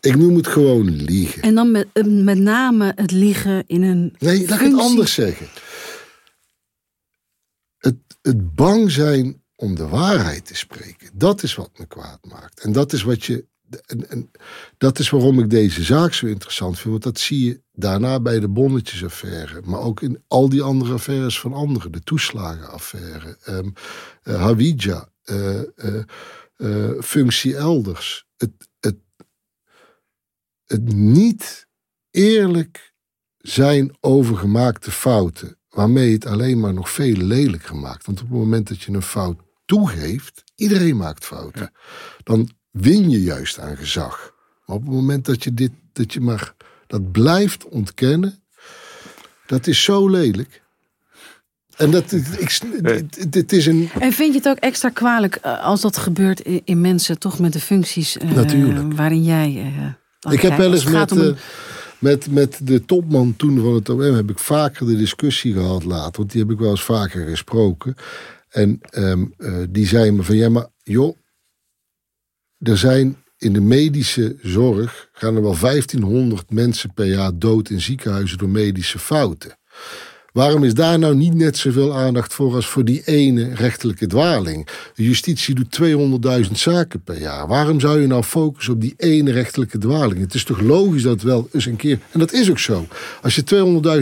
[0.04, 1.42] Ik noem het gewoon liegen.
[1.42, 4.14] En dan met, eh, met name het liegen in een.
[4.18, 4.80] Nee, laat ik het functie.
[4.80, 5.46] anders zeggen.
[7.78, 11.10] Het, het bang zijn om de waarheid te spreken.
[11.14, 12.60] Dat is wat me kwaad maakt.
[12.60, 13.44] En dat is wat je.
[13.86, 14.30] En, en
[14.78, 16.90] dat is waarom ik deze zaak zo interessant vind.
[16.90, 19.60] Want dat zie je daarna bij de bonnetjesaffaire.
[19.64, 21.92] Maar ook in al die andere affaires van anderen.
[21.92, 23.36] De toeslagenaffaire.
[23.44, 23.68] ehm
[24.22, 25.08] eh, Hawija.
[25.24, 26.02] eh, eh,
[26.56, 28.26] eh, functie elders.
[28.36, 28.50] Het,
[30.66, 31.66] het, niet
[32.10, 32.92] eerlijk
[33.38, 35.58] zijn over gemaakte fouten.
[35.68, 38.06] Waarmee het alleen maar nog veel lelijker maakt.
[38.06, 41.72] Want op het moment dat je een fout toegeeft, iedereen maakt fouten.
[42.22, 44.32] Dan win je juist aan gezag.
[44.66, 46.54] Maar op het moment dat je dit, dat je maar
[46.86, 48.42] dat blijft ontkennen,
[49.46, 50.62] dat is zo lelijk.
[51.76, 53.90] En dat, ik, dit, dit is een.
[53.98, 57.52] En vind je het ook extra kwalijk eh, als dat gebeurt in, mensen toch met
[57.52, 58.92] de functies eh, Natuurlijk.
[58.92, 59.72] waarin jij.
[59.78, 61.40] eh, Ik heb wel Als eens met, een- eh,
[61.98, 66.12] met, met de topman toen van het OM heb ik vaker de discussie gehad later.
[66.16, 67.94] Want die heb ik wel eens vaker gesproken.
[68.48, 71.16] En ehm, eh, die zei me van ja, maar joh,
[72.58, 77.80] er zijn in de medische zorg gaan er wel 1500 mensen per jaar dood in
[77.80, 79.58] ziekenhuizen door medische fouten.
[80.34, 84.68] Waarom is daar nou niet net zoveel aandacht voor als voor die ene rechtelijke dwaling?
[84.94, 85.78] De justitie doet
[86.46, 87.46] 200.000 zaken per jaar.
[87.46, 90.20] Waarom zou je nou focussen op die ene rechtelijke dwaling?
[90.20, 91.98] Het is toch logisch dat wel eens een keer.
[92.10, 92.86] En dat is ook zo.
[93.22, 93.44] Als je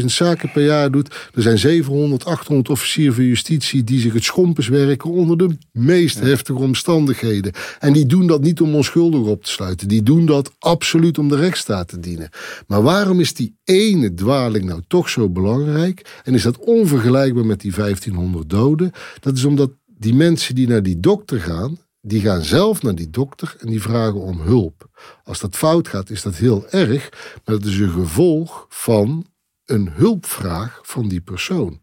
[0.00, 4.24] 200.000 zaken per jaar doet, er zijn 700, 800 officieren van justitie die zich het
[4.24, 7.52] schompens werken onder de meest heftige omstandigheden.
[7.78, 9.88] En die doen dat niet om onschuldigen op te sluiten.
[9.88, 12.28] Die doen dat absoluut om de rechtsstaat te dienen.
[12.66, 16.20] Maar waarom is die ene dwaling nou toch zo belangrijk?
[16.22, 18.92] En is dat onvergelijkbaar met die 1500 doden?
[19.20, 23.10] Dat is omdat die mensen die naar die dokter gaan, die gaan zelf naar die
[23.10, 24.88] dokter en die vragen om hulp.
[25.24, 27.10] Als dat fout gaat, is dat heel erg,
[27.44, 29.26] maar dat is een gevolg van
[29.64, 31.80] een hulpvraag van die persoon.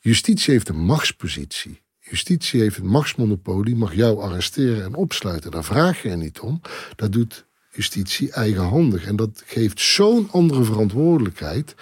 [0.00, 1.80] Justitie heeft een machtspositie.
[1.98, 5.50] Justitie heeft een machtsmonopolie, mag jou arresteren en opsluiten.
[5.50, 6.60] Daar vraag je er niet om.
[6.96, 9.04] Dat doet justitie eigenhandig.
[9.06, 11.74] En dat geeft zo'n andere verantwoordelijkheid.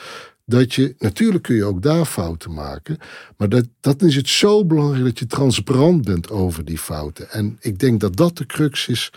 [0.51, 2.99] Dat je, natuurlijk kun je ook daar fouten maken.
[3.37, 7.31] Maar dat, dat is het zo belangrijk dat je transparant bent over die fouten.
[7.31, 9.13] En ik denk dat dat de crux is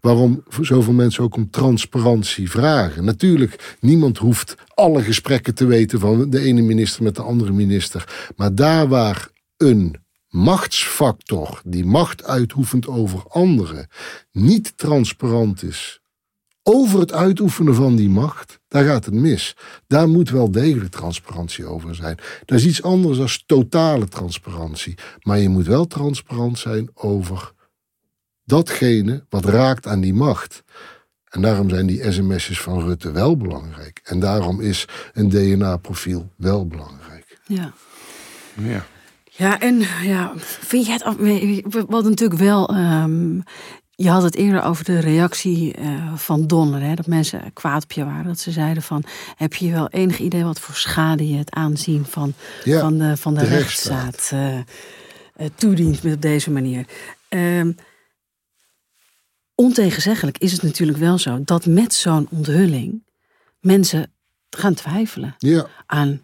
[0.00, 3.04] waarom zoveel mensen ook om transparantie vragen.
[3.04, 8.30] Natuurlijk, niemand hoeft alle gesprekken te weten van de ene minister met de andere minister.
[8.36, 9.96] Maar daar waar een
[10.28, 13.88] machtsfactor die macht uitoefent over anderen
[14.32, 16.00] niet transparant is
[16.70, 19.56] over het uitoefenen van die macht, daar gaat het mis.
[19.86, 22.18] Daar moet wel degelijk transparantie over zijn.
[22.44, 24.94] Dat is iets anders dan totale transparantie.
[25.22, 27.52] Maar je moet wel transparant zijn over
[28.44, 30.62] datgene wat raakt aan die macht.
[31.28, 34.00] En daarom zijn die sms'jes van Rutte wel belangrijk.
[34.04, 37.38] En daarom is een DNA-profiel wel belangrijk.
[37.46, 37.72] Ja.
[38.62, 38.84] Ja.
[39.30, 41.16] Ja, en ja, vind jij het af.
[41.16, 42.68] we- Wat natuurlijk wel.
[42.68, 43.40] ehm,
[44.00, 46.82] je had het eerder over de reactie eh, van Donner.
[46.82, 48.24] Hè, dat mensen kwaad op je waren.
[48.24, 49.04] Dat ze zeiden van.
[49.36, 52.34] Heb je wel enig idee wat voor schade je het aanzien van,
[52.64, 54.64] Ja, van de, van de, de rechtsstaat eh, eh,
[55.54, 56.86] toedient met op deze manier?
[57.28, 57.72] Ehm,
[59.54, 63.04] ontegenzeggelijk is het natuurlijk wel zo dat met zo'n onthulling
[63.60, 64.12] mensen
[64.50, 66.22] gaan twijfelen Ja, aan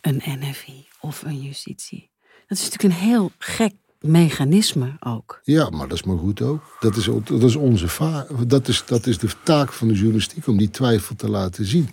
[0.00, 2.10] een NFI of een justitie.
[2.46, 5.40] Dat is natuurlijk een heel gek mechanisme ook.
[5.42, 6.76] ja, maar dat is maar goed ook.
[6.80, 10.46] Dat is, dat is onze va dat is, dat is de taak van de journalistiek
[10.46, 11.88] om die twijfel te laten zien.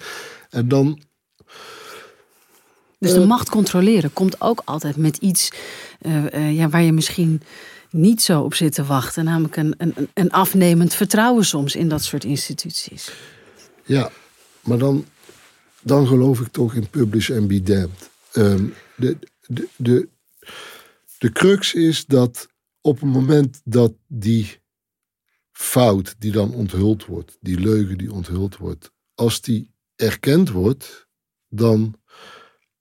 [0.49, 0.99] En dan
[2.99, 5.51] Dus de macht controleren komt ook altijd met iets
[5.99, 7.41] eh, eh, ja, waar je misschien
[7.89, 9.23] niet zo op zit te wachten.
[9.23, 13.11] Namelijk een, een, een afnemend vertrouwen soms in dat soort instituties.
[13.85, 14.11] Ja,
[14.61, 15.05] maar dan,
[15.81, 18.09] dan geloof ik toch in publish and be damned.
[18.31, 18.63] Ehm,
[18.95, 20.07] de, de, de,
[21.17, 22.47] de crux is dat
[22.81, 24.61] op het moment dat die
[25.51, 31.07] fout die dan onthuld wordt, die leugen die onthuld wordt, als die erkend wordt,
[31.47, 31.95] dan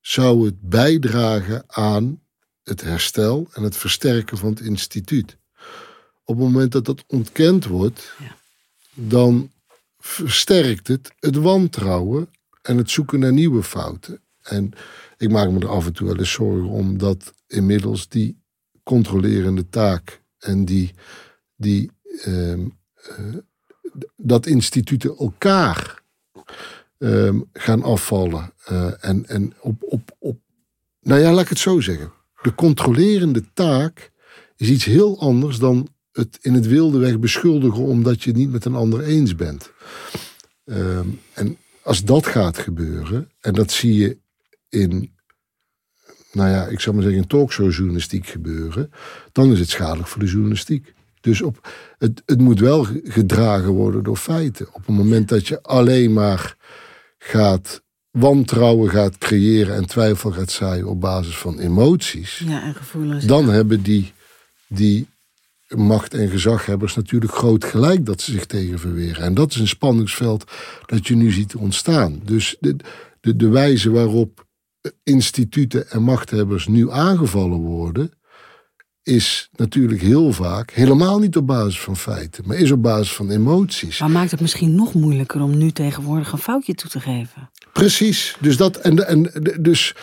[0.01, 2.22] zou het bijdragen aan
[2.62, 5.37] het herstel en het versterken van het instituut.
[6.24, 8.14] Op het moment dat dat ontkend wordt,
[8.95, 9.53] dan
[9.99, 12.30] versterkt het het wantrouwen
[12.62, 14.24] en het zoeken naar nieuwe fouten.
[14.45, 14.73] En
[15.17, 18.43] ik maak me er af en toe wel eens zorgen om dat inmiddels die
[18.83, 20.95] controlerende taak en die,
[21.57, 21.91] die
[22.23, 23.37] ehm, eh,
[24.17, 26.03] dat instituten elkaar
[26.99, 28.53] ehm, gaan afvallen.
[28.65, 30.39] Eh, en en op, op, op,
[31.01, 32.13] nou ja, laat ik het zo zeggen.
[32.43, 34.13] De controlerende taak
[34.57, 38.51] is iets heel anders dan het in het wilde weg beschuldigen omdat je het niet
[38.51, 39.73] met een ander eens bent.
[40.65, 44.19] Ehm, en als dat gaat gebeuren, en dat zie je
[44.75, 45.12] in,
[46.33, 48.91] nou ja, ik zou maar zeggen, in talkshowjournalistiek gebeuren,
[49.33, 50.95] dan is het schadelijk voor de journalistiek.
[51.20, 51.68] Dus op,
[51.99, 54.66] het, het moet wel ge- gedragen worden door feiten.
[54.72, 56.57] Op het moment dat je alleen maar
[57.18, 63.25] gaat wantrouwen gaat creëren en twijfel gaat zaaien op basis van emoties, Ja, en gevoelens.
[63.25, 64.12] dan hebben die,
[64.68, 65.09] die
[65.68, 69.22] macht- en gezaghebbers natuurlijk groot gelijk dat ze zich tegen verweren.
[69.22, 70.45] En dat is een spanningsveld
[70.87, 72.20] dat je nu ziet ontstaan.
[72.25, 72.77] Dus de,
[73.20, 74.47] de, de wijze waarop
[75.03, 78.12] instituten en machthebbers nu aangevallen worden,
[79.03, 83.30] is natuurlijk heel vaak helemaal niet op basis van feiten, maar is op basis van
[83.30, 84.01] emoties.
[84.01, 87.51] Maar maakt het misschien nog moeilijker om nu tegenwoordig een foutje toe te geven?
[87.72, 88.37] Precies.
[88.41, 89.30] Dus dat en, en
[89.61, 89.95] dus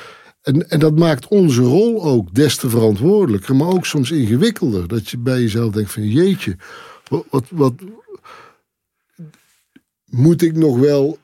[0.42, 4.88] En, en dat maakt onze rol ook des te verantwoordelijker, maar ook soms ingewikkelder.
[4.88, 6.58] Dat je bij jezelf denkt van jeetje,
[7.08, 7.74] wat, wat, wat
[10.06, 11.18] moet ik nog wel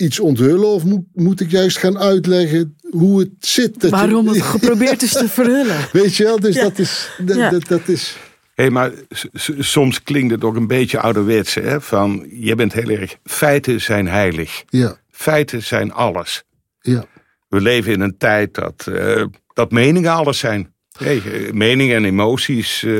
[0.00, 3.80] iets onthullen of moet, moet ik juist gaan uitleggen hoe het zit?
[3.80, 5.76] Dat Waarom je, het geprobeerd is te verhullen.
[5.92, 6.62] Weet je wel, dus Ja.
[6.62, 7.10] dat is...
[7.18, 7.50] Dat, Ja.
[7.50, 8.16] dat, dat is
[8.54, 11.80] Hé, maar s- s- soms klinkt het ook een beetje ouderwets, hè?
[11.80, 14.62] Van, je bent heel erg, feiten zijn heilig.
[14.68, 16.42] ja, Feiten zijn alles.
[16.80, 17.04] ja.
[17.48, 19.24] We leven in een tijd dat, eh,
[19.54, 20.74] dat meningen alles zijn.
[20.98, 22.90] Hey, eh, meningen en emoties, eh,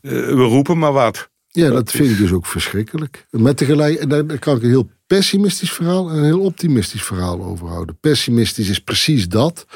[0.00, 1.30] we roepen maar wat.
[1.54, 3.26] Ja, dat, Dat vind is- ik dus ook verschrikkelijk.
[3.30, 7.42] Met tegelijk, en daar kan ik een heel pessimistisch verhaal en een heel optimistisch verhaal
[7.44, 7.96] over houden.
[8.00, 9.66] Pessimistisch is precies dat.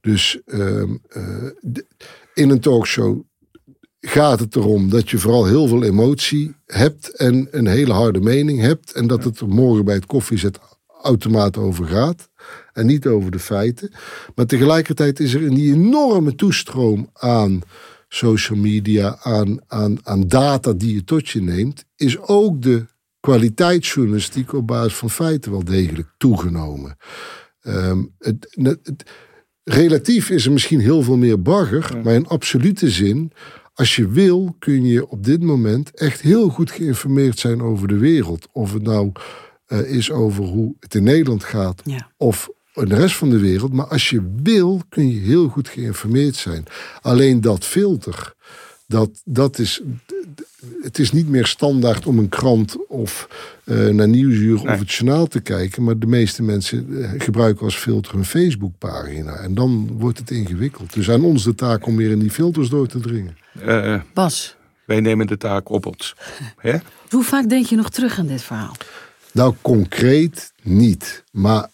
[0.00, 1.44] Dus ehm, eh,
[2.34, 3.20] in een talkshow
[4.00, 8.60] gaat het erom dat je vooral heel veel emotie hebt en een hele harde mening
[8.60, 8.92] hebt.
[8.92, 10.58] En dat het er morgen bij het koffiezet
[11.02, 12.28] automaat over gaat.
[12.72, 13.90] En niet over de feiten.
[14.34, 17.60] Maar tegelijkertijd is er een enorme toestroom aan
[18.08, 21.84] social media, aan, aan, aan data die je tot je neemt.
[21.96, 22.84] Is ook de
[23.20, 26.96] kwaliteitsjournalistiek op basis van feiten wel degelijk toegenomen.
[27.60, 29.04] Ehm, het, het-
[29.64, 33.32] relatief is er misschien heel veel meer bagger, maar in absolute zin,
[33.74, 37.98] als je wil, kun je op dit moment echt heel goed geïnformeerd zijn over de
[37.98, 38.46] wereld.
[38.52, 39.12] Of het nou
[39.66, 42.10] eh, is over hoe het in Nederland gaat, Ja.
[42.16, 42.48] of
[42.82, 43.72] in de rest van de wereld.
[43.72, 46.64] Maar als je wil, kun je heel goed geïnformeerd zijn.
[47.00, 48.34] Alleen dat filter,
[48.86, 49.80] dat, dat is.
[50.82, 53.28] Het is niet meer standaard om een krant of
[53.64, 54.72] eh, naar Nieuwsuur Nee.
[54.74, 55.82] of het journaal te kijken.
[55.84, 59.36] Maar de meeste mensen eh, gebruiken als filter een Facebookpagina.
[59.36, 60.92] En dan wordt het ingewikkeld.
[60.94, 63.36] Dus aan ons de taak om weer in die filters door te dringen.
[63.64, 66.14] Eh, Bas, wij nemen de taak op ons.
[66.56, 66.76] Hè?
[67.10, 68.76] hoe vaak denk je nog terug aan dit verhaal?
[69.32, 71.24] Nou, concreet niet.
[71.30, 71.68] Maar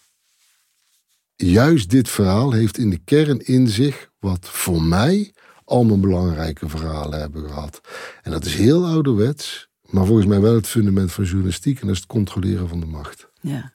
[1.35, 5.33] juist dit verhaal heeft in de kern in zich wat voor mij
[5.65, 7.81] allemaal belangrijke verhalen hebben gehad.
[8.21, 11.95] En dat is heel ouderwets, maar volgens mij wel het fundament van journalistiek en dat
[11.95, 13.27] is het controleren van de macht.
[13.41, 13.73] Ja.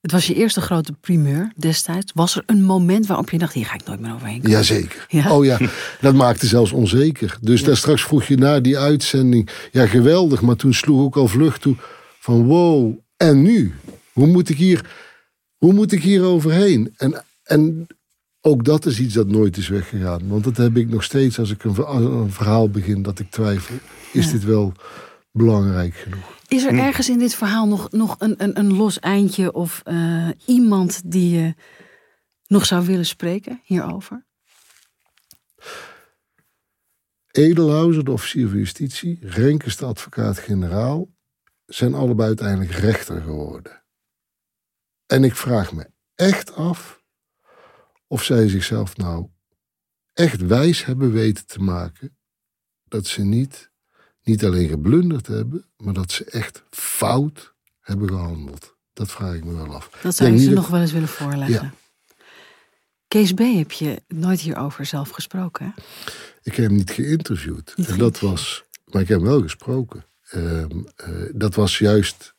[0.00, 2.12] Het was je eerste grote primeur destijds.
[2.14, 4.50] Was er een moment waarop je dacht, hier ga ik nooit meer overheen komen?
[4.50, 5.06] Jazeker.
[5.08, 5.36] Ja?
[5.36, 5.58] Oh ja,
[6.00, 7.38] dat maakte zelfs onzeker.
[7.40, 11.28] Dus daar straks vroeg je na die uitzending, ja geweldig, maar toen sloeg ook al
[11.28, 11.76] vlucht toe
[12.20, 13.74] van wow, en nu?
[14.12, 14.90] Hoe moet ik hier,
[15.62, 16.94] hoe moet ik hier overheen?
[16.96, 17.86] En, en
[18.40, 20.28] ook dat is iets dat nooit is weggegaan.
[20.28, 23.30] Want dat heb ik nog steeds als ik een, ver- een verhaal begin dat ik
[23.30, 23.74] twijfel.
[24.12, 24.72] Is dit wel
[25.30, 26.40] belangrijk genoeg?
[26.48, 30.28] Is er ergens in dit verhaal nog, nog een, een, een los eindje of eh,
[30.46, 31.54] iemand die je
[32.46, 34.26] nog zou willen spreken hierover?
[37.30, 41.08] Edelhauser, de officier van justitie, Renkes, de advocaat-generaal,
[41.66, 43.81] zijn allebei uiteindelijk rechter geworden.
[45.12, 47.02] En ik vraag me echt af
[48.06, 49.26] of zij zichzelf nou
[50.12, 52.16] echt wijs hebben weten te maken
[52.84, 53.70] dat ze niet,
[54.22, 58.76] niet alleen geblunderd hebben, maar dat ze echt fout hebben gehandeld.
[58.92, 59.90] Dat vraag ik me wel af.
[60.02, 61.64] Dat zou Denk je ze nog wel eens willen voorleggen.
[61.64, 61.72] Ja.
[63.08, 63.38] Kees B.
[63.38, 65.66] heb je nooit hierover zelf gesproken.
[65.66, 65.82] Hè?
[66.42, 67.72] Ik heb hem niet geïnterviewd.
[67.76, 70.04] Niet en dat was, maar ik heb hem wel gesproken.
[70.28, 72.34] Ehm, eh, dat was juist.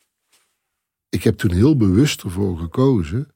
[1.14, 3.28] Ik heb toen heel bewust ervoor gekozen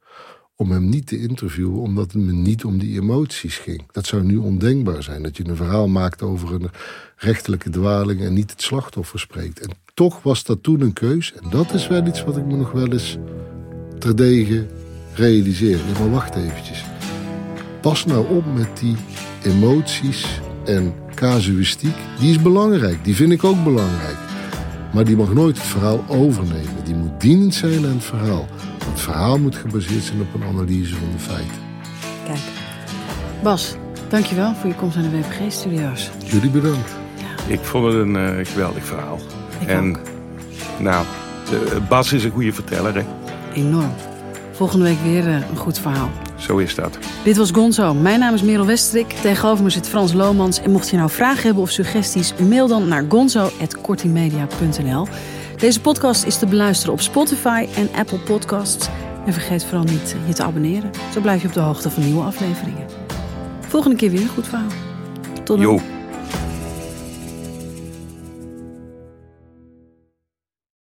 [0.56, 3.82] om hem niet te interviewen, omdat het me niet om die emoties ging.
[3.92, 6.70] Dat zou nu ondenkbaar zijn, dat je een verhaal maakt over een
[7.16, 9.60] rechtelijke dwaling en niet het slachtoffer spreekt.
[9.60, 11.32] En toch was dat toen een keus.
[11.32, 13.16] En dat is wel iets wat ik me nog wel eens
[13.98, 14.66] terdege
[15.14, 15.80] realiseer.
[15.98, 16.84] Maar wacht eventjes
[17.80, 18.96] pas nou op met die
[19.42, 21.96] emoties en casuïstiek.
[22.18, 24.16] Die is belangrijk, die vind ik ook belangrijk.
[24.92, 26.84] Maar die mag nooit het verhaal overnemen.
[26.84, 28.46] Die moet dienend zijn aan het verhaal.
[28.78, 31.56] Want het verhaal moet gebaseerd zijn op een analyse van de feiten.
[32.24, 32.38] Kijk.
[33.42, 33.74] Bas,
[34.08, 36.10] dankjewel voor je komst naar de WPG-studio's.
[36.24, 36.96] Jullie bedankt.
[37.46, 39.18] Ik vond het een eh, geweldig verhaal.
[39.60, 40.00] Ik en ook.
[40.78, 41.04] nou,
[41.50, 43.02] eh, Bas is een goede verteller, hè?
[43.54, 43.92] Enorm.
[44.52, 46.10] Volgende week weer eh, een goed verhaal.
[46.38, 46.98] Zo is dat.
[47.24, 47.94] Dit was Gonzo.
[47.94, 49.12] Mijn naam is Merel Westrik.
[49.12, 50.60] Tegenover me zit Frans Lomans.
[50.60, 55.06] En mocht je nou vragen hebben of suggesties, mail dan naar gonzo.kortimedia.nl.
[55.56, 58.88] Deze podcast is te beluisteren op Spotify en Apple Podcasts.
[59.26, 60.90] En vergeet vooral niet je te abonneren.
[61.12, 62.86] Zo blijf je op de hoogte van nieuwe afleveringen.
[63.60, 64.70] Volgende keer weer een goed verhaal.
[65.34, 65.60] Tot dan.
[65.60, 65.97] Jo.